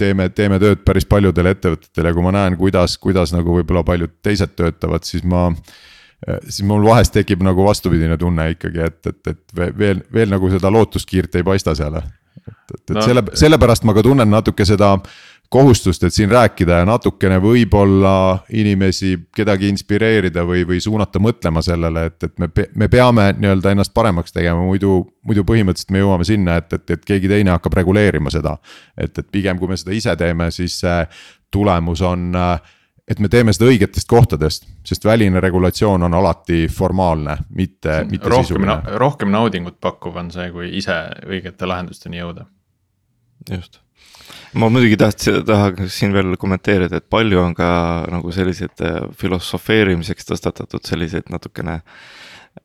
[0.00, 4.56] teeme, teeme tööd päris paljudele ettevõtetele, kui ma näen, kuidas, kuidas nagu võib-olla paljud teised
[4.58, 9.76] töötavad, siis ma äh, siis mul vahest tekib nagu vastupidine tunne ikkagi, et, et, et
[9.78, 12.00] veel, veel nagu seda lootuskiirt ei paista seal.
[12.00, 13.04] et, et, et no.
[13.06, 14.96] selle, sellepärast ma ka tunnen natuke seda
[15.50, 18.12] kohustust, et siin rääkida ja natukene võib-olla
[18.54, 22.48] inimesi, kedagi inspireerida või, või suunata mõtlema sellele, et, et me,
[22.78, 27.02] me peame nii-öelda ennast paremaks tegema, muidu, muidu põhimõtteliselt me jõuame sinna, et, et, et
[27.04, 28.56] keegi teine hakkab reguleerima seda.
[28.94, 31.02] et, et pigem, kui me seda ise teeme, siis see
[31.50, 32.30] tulemus on
[33.10, 38.46] et me teeme seda õigetest kohtadest, sest väline regulatsioon on alati formaalne, mitte, mitte rohkem,
[38.54, 38.98] sisuline.
[39.02, 42.46] rohkem naudingut pakkuv on see, kui ise õigete lahendusteni jõuda.
[43.50, 43.80] just
[44.52, 47.70] ma muidugi tahtsin, tahaksin veel kommenteerida, et palju on ka
[48.10, 51.76] nagu selliseid äh, filosofeerimiseks tõstatatud selliseid natukene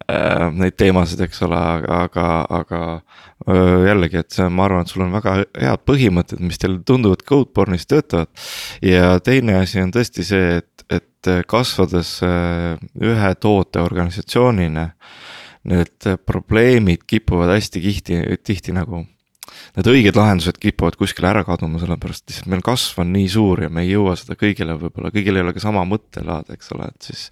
[0.09, 1.59] äh, neid teemasid, eks ole,
[1.99, 2.27] aga,
[2.59, 2.81] aga,
[3.45, 7.25] äh, jällegi, et see, ma arvan, et sul on väga head põhimõtted, mis teile tunduvad
[7.29, 8.31] Codeborne'is töötavad.
[8.81, 14.89] ja teine asi on tõesti see, et, et kasvades äh, ühe tooteorganisatsioonina,
[15.65, 19.05] need probleemid kipuvad hästi tihti, tihti nagu
[19.75, 23.71] need õiged lahendused kipuvad kuskile ära kaduma, sellepärast lihtsalt meil kasv on nii suur ja
[23.71, 27.09] me ei jõua seda kõigile võib-olla, kõigil ei ole ka sama mõttelaad, eks ole, et
[27.11, 27.25] siis.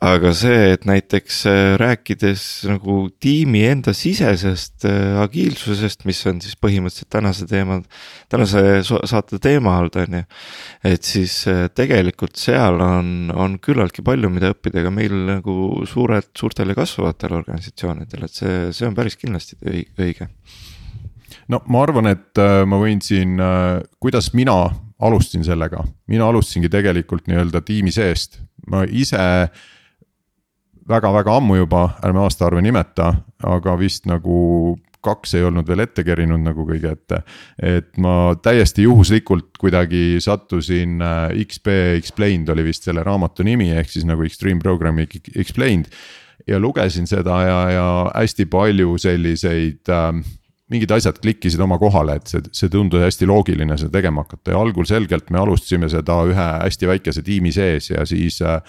[0.00, 6.56] aga see, et näiteks äh, rääkides nagu tiimi enda sisesest äh, agiilsusest, mis on siis
[6.56, 7.80] põhimõtteliselt tänase teema,
[8.32, 10.22] tänase saate teema all, on ju.
[10.94, 16.32] et siis äh, tegelikult seal on, on küllaltki palju, mida õppida ka meil nagu suurelt,
[16.38, 19.60] suurtel ja kasvavatel organisatsioonidel, et see, see on päris kindlasti
[20.00, 20.30] õige
[21.50, 24.62] no ma arvan, et äh, ma võin siin, äh, kuidas mina
[25.00, 28.40] alustasin sellega, mina alustasingi tegelikult nii-öelda tiimi seest,
[28.70, 29.20] ma ise
[30.90, 33.12] väga-väga ammu juba, ärme aastaarve nimeta,
[33.46, 37.22] aga vist nagu kaks ei olnud veel ette kerinud nagu kõige ette.
[37.56, 43.88] et ma täiesti juhuslikult kuidagi sattusin äh, XP Explained oli vist selle raamatu nimi, ehk
[43.88, 45.88] siis nagu Extreme Programming Explained.
[46.46, 50.20] ja lugesin seda ja, ja hästi palju selliseid äh,
[50.70, 54.54] mingid asjad klikkisid oma kohale, et see, see tundus hästi loogiline seda tegema hakata.
[54.54, 58.60] ja algul selgelt me alustasime seda ühe hästi väikese tiimi sees ja siis äh,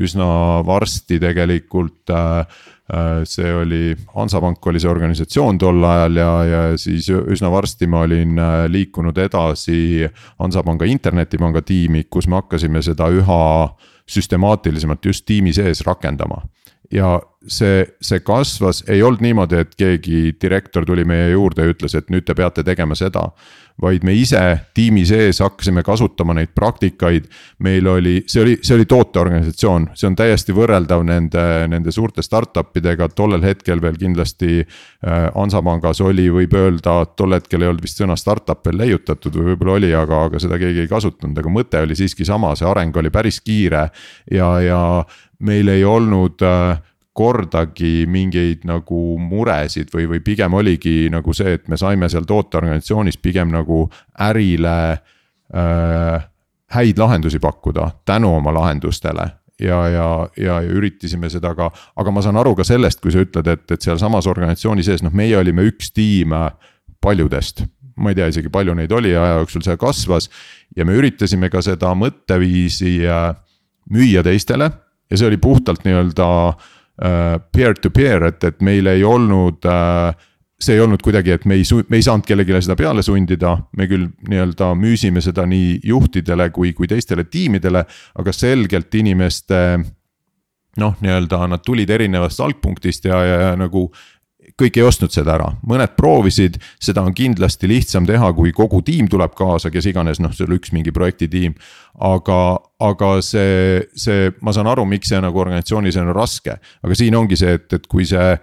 [0.00, 0.28] üsna
[0.66, 2.58] varsti tegelikult äh,
[2.92, 8.04] äh, see oli, Hansapank oli see organisatsioon tol ajal ja, ja siis üsna varsti ma
[8.04, 8.36] olin
[8.72, 10.04] liikunud edasi
[10.38, 13.40] Hansapanga internetipanga tiimi, kus me hakkasime seda üha
[14.06, 16.44] süstemaatilisemalt just tiimi sees rakendama
[16.92, 21.94] ja see, see kasvas, ei olnud niimoodi, et keegi direktor tuli meie juurde ja ütles,
[21.98, 23.28] et nüüd te peate tegema seda.
[23.82, 24.40] Vaid me ise
[24.74, 27.26] tiimi sees hakkasime kasutama neid praktikaid,
[27.64, 32.76] meil oli, see oli, see oli tooteorganisatsioon, see on täiesti võrreldav nende, nende suurte startup
[32.80, 35.28] idega, tollel hetkel veel kindlasti äh,.
[35.36, 39.76] Hansapangas oli, võib öelda, tol hetkel ei olnud vist sõna startup veel leiutatud või võib-olla
[39.76, 43.12] oli, aga, aga seda keegi ei kasutanud, aga mõte oli siiski sama, see areng oli
[43.12, 43.88] päris kiire.
[44.32, 44.80] Ja, ja
[45.44, 46.78] meil ei olnud äh,
[47.16, 53.16] kordagi mingeid nagu muresid või, või pigem oligi nagu see, et me saime seal tooteorganisatsioonis
[53.24, 53.86] pigem nagu
[54.28, 56.26] ärile äh,
[56.76, 59.30] häid lahendusi pakkuda tänu oma lahendustele.
[59.60, 63.22] Ja, ja, ja, ja üritasime seda ka, aga ma saan aru ka sellest, kui sa
[63.24, 66.50] ütled, et, et sealsamas organisatsiooni sees, noh, meie olime üks tiim äh,
[67.00, 67.64] paljudest.
[67.96, 70.28] ma ei tea isegi, palju neid oli, aja jooksul see kasvas.
[70.76, 73.30] Ja me üritasime ka seda mõtteviisi äh,
[73.88, 74.68] müüa teistele.
[75.08, 80.14] Ja see oli puhtalt nii-öelda äh, peer-to-peer, et, et meil ei olnud äh,
[80.56, 83.88] see ei olnud kuidagi, et me ei, me ei saanud kellelegi seda peale sundida, me
[83.90, 87.84] küll nii-öelda müüsime seda nii juhtidele kui, kui teistele tiimidele,
[88.16, 89.60] aga selgelt inimeste
[90.80, 93.90] noh, nii-öelda nad tulid erinevast algpunktist ja, ja, ja nagu
[94.60, 99.08] kõik ei ostnud seda ära, mõned proovisid, seda on kindlasti lihtsam teha, kui kogu tiim
[99.12, 101.54] tuleb kaasa, kes iganes, noh, see oli üks mingi projektitiim.
[102.06, 107.16] aga, aga see, see, ma saan aru, miks see nagu organisatsioonis on raske, aga siin
[107.16, 108.34] ongi see, et, et kui see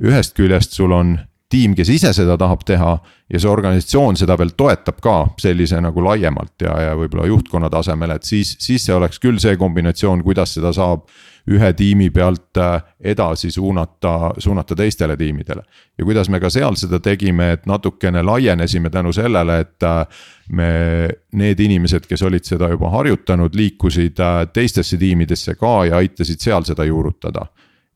[0.00, 1.18] ühest küljest sul on
[1.52, 2.92] tiim, kes ise seda tahab teha
[3.32, 8.16] ja see organisatsioon seda veel toetab ka sellise nagu laiemalt ja, ja võib-olla juhtkonna tasemel,
[8.16, 11.04] et siis, siis see oleks küll see kombinatsioon, kuidas seda saab
[11.50, 15.62] ühe tiimi pealt äh, edasi suunata, suunata teistele tiimidele.
[15.98, 20.06] ja kuidas me ka seal seda tegime, et natukene laienesime tänu sellele, et äh,
[20.48, 26.40] me, need inimesed, kes olid seda juba harjutanud, liikusid äh, teistesse tiimidesse ka ja aitasid
[26.40, 27.46] seal seda juurutada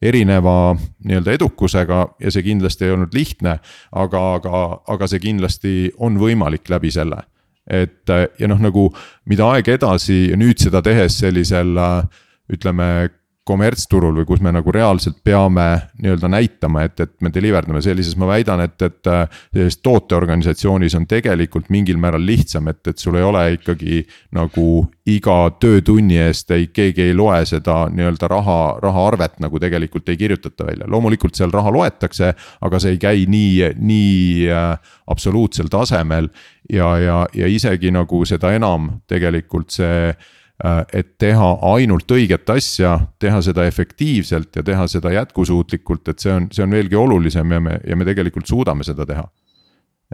[0.03, 3.55] erineva nii-öelda edukusega ja see kindlasti ei olnud lihtne,
[3.93, 4.59] aga, aga,
[4.93, 7.23] aga see kindlasti on võimalik läbi selle.
[7.67, 8.07] et
[8.39, 8.91] ja noh, nagu
[9.27, 11.73] mida aeg edasi ja nüüd seda tehes sellisel
[12.53, 13.09] ütleme
[13.47, 15.67] kommertsturul või kus me nagu reaalselt peame
[16.03, 19.11] nii-öelda näitama, et, et me deliver dame, sellises ma väidan, et, et.
[19.55, 24.03] sellises tooteorganisatsioonis on tegelikult mingil määral lihtsam, et, et sul ei ole ikkagi
[24.35, 24.67] nagu
[25.07, 30.67] iga töötunni eest ei, keegi ei loe seda nii-öelda raha, rahaarvet nagu tegelikult ei kirjutata
[30.67, 32.35] välja, loomulikult seal raha loetakse.
[32.61, 36.29] aga see ei käi nii, nii äh, absoluutsel tasemel
[36.73, 40.35] ja, ja, ja isegi nagu seda enam tegelikult see äh,
[40.65, 46.47] et teha ainult õiget asja, teha seda efektiivselt ja teha seda jätkusuutlikult, et see on,
[46.53, 49.27] see on veelgi olulisem ja me, ja me tegelikult suudame seda teha.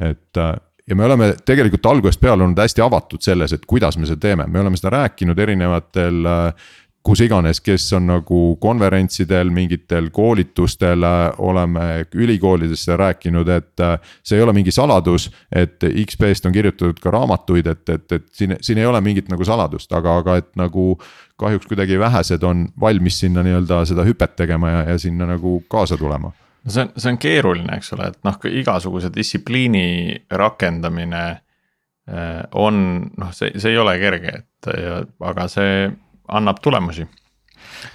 [0.00, 0.54] et äh,
[0.88, 4.46] ja me oleme tegelikult algusest peale olnud hästi avatud selles, et kuidas me seda teeme,
[4.50, 6.70] me oleme seda rääkinud erinevatel äh,
[7.02, 11.02] kus iganes, kes on nagu konverentsidel, mingitel koolitustel
[11.38, 15.30] oleme ülikoolidesse rääkinud, et äh, see ei ole mingi saladus.
[15.52, 19.44] et XP-st on kirjutatud ka raamatuid, et, et, et siin, siin ei ole mingit nagu
[19.44, 20.98] saladust, aga, aga et nagu.
[21.42, 25.96] kahjuks kuidagi vähesed on valmis sinna nii-öelda seda hüpet tegema ja, ja sinna nagu kaasa
[25.98, 26.30] tulema
[26.64, 32.78] no see on, see on keeruline, eks ole, et noh, igasuguse distsipliini rakendamine äh, on
[33.16, 35.90] noh, see, see ei ole kerge, et ja, aga see
[36.28, 37.08] annab tulemusi.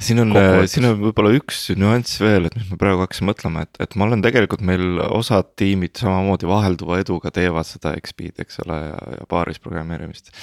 [0.04, 0.34] Siin on,
[0.68, 4.08] siin on võib-olla üks nüanss veel, et mis ma praegu hakkasin mõtlema, et, et ma
[4.08, 9.28] olen tegelikult meil osad tiimid samamoodi vahelduva eduga teevad seda XP-d, eks ole, ja, ja
[9.32, 10.34] paaris programmeerimist.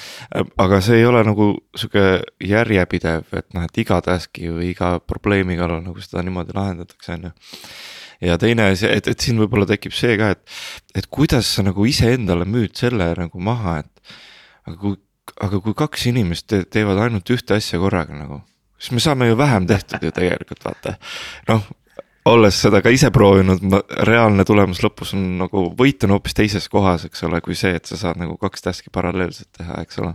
[0.65, 5.59] aga see ei ole nagu sihuke järjepidev, et noh, et iga task'i või iga probleemi
[5.61, 7.35] kallal nagu seda niimoodi lahendatakse, on ju.
[8.25, 10.45] Ja teine asi, et, et siin võib-olla tekib see ka, et,
[10.97, 14.17] et kuidas sa nagu iseendale müüd selle nagu maha, et
[14.65, 14.97] aga kui
[15.41, 18.43] aga kui kaks inimest te teevad ainult ühte asja korraga nagu,
[18.79, 20.97] siis me saame ju vähem tehtud ju tegelikult vaata.
[21.49, 21.65] noh,
[22.31, 23.65] olles seda ka ise proovinud,
[24.09, 27.91] reaalne tulemus lõpus on nagu võit on hoopis teises kohas, eks ole, kui see, et
[27.91, 30.15] sa saad nagu kaks task'i paralleelselt teha, eks ole.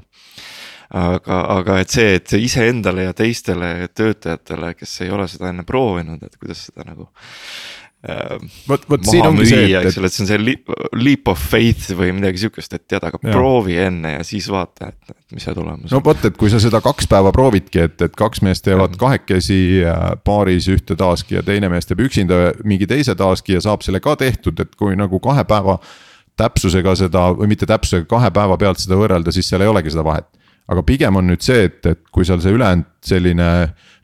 [0.89, 6.23] aga, aga et see, et iseendale ja teistele töötajatele, kes ei ole seda enne proovinud,
[6.25, 7.11] et kuidas seda nagu
[8.69, 9.97] vot, vot siin ongi see, et, et.
[10.07, 10.53] et see on see
[11.03, 13.33] leap of faith või midagi sihukest, et tead, aga ja.
[13.33, 15.97] proovi enne ja siis vaata, et, et mis see tulemus on.
[15.97, 19.01] no vot, et kui sa seda kaks päeva proovidki, et, et kaks meest teevad ja.
[19.03, 19.59] kahekesi
[20.23, 24.15] paaris ühte task'i ja teine mees teeb üksinda mingi teise task'i ja saab selle ka
[24.19, 25.79] tehtud, et kui nagu kahe päeva.
[26.39, 30.07] täpsusega seda või mitte täpsusega, kahe päeva pealt seda võrrelda, siis seal ei olegi seda
[30.07, 30.29] vahet.
[30.71, 33.49] aga pigem on nüüd see, et, et kui seal see ülejäänud selline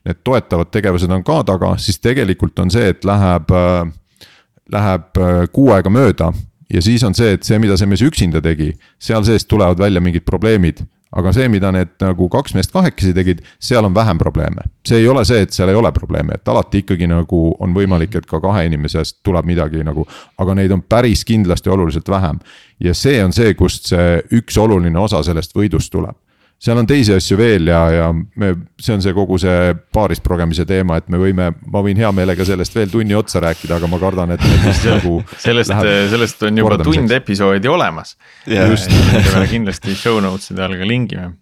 [0.06, 4.28] need toetavad tegevused on ka taga, siis tegelikult on see, et läheb, äh,
[4.72, 6.32] läheb äh, kuu aega mööda.
[6.72, 10.00] ja siis on see, et see, mida see mees üksinda tegi, seal sees tulevad välja
[10.02, 10.82] mingid probleemid
[11.16, 14.66] aga see, mida need nagu kaks meest kahekesi tegid, seal on vähem probleeme.
[14.86, 18.16] see ei ole see, et seal ei ole probleeme, et alati ikkagi nagu on võimalik,
[18.18, 20.06] et ka kahe inimesest tuleb midagi nagu.
[20.38, 22.38] aga neid on päris kindlasti oluliselt vähem.
[22.80, 26.16] ja see on see, kust see üks oluline osa sellest võidust tuleb
[26.58, 30.64] seal on teisi asju veel ja, ja me, see on see kogu see paarist progemise
[30.68, 34.00] teema, et me võime, ma võin hea meelega sellest veel tunni otsa rääkida, aga ma
[34.00, 34.46] kardan, et
[34.86, 35.74] nagu sellest,
[36.12, 38.16] sellest on juba tund episoodi olemas.
[38.48, 38.72] Yeah..
[38.72, 38.90] just,
[39.36, 41.34] me kindlasti show notes'ide all ka lingime.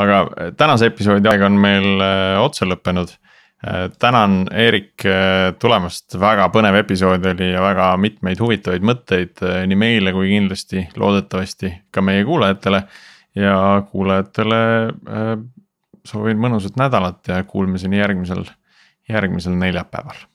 [0.00, 3.16] aga tänase episoodi aeg on meil äh, otsa lõppenud.
[3.60, 9.80] Äh, tänan, Eerik, äh, tulemast, väga põnev episood oli ja väga mitmeid huvitavaid mõtteid nii
[9.80, 12.84] meile kui kindlasti loodetavasti ka meie kuulajatele
[13.34, 15.32] ja kuulajatele äh,
[16.06, 18.44] soovin mõnusat nädalat ja kuulmiseni järgmisel,
[19.08, 20.26] järgmisel neljapäeval.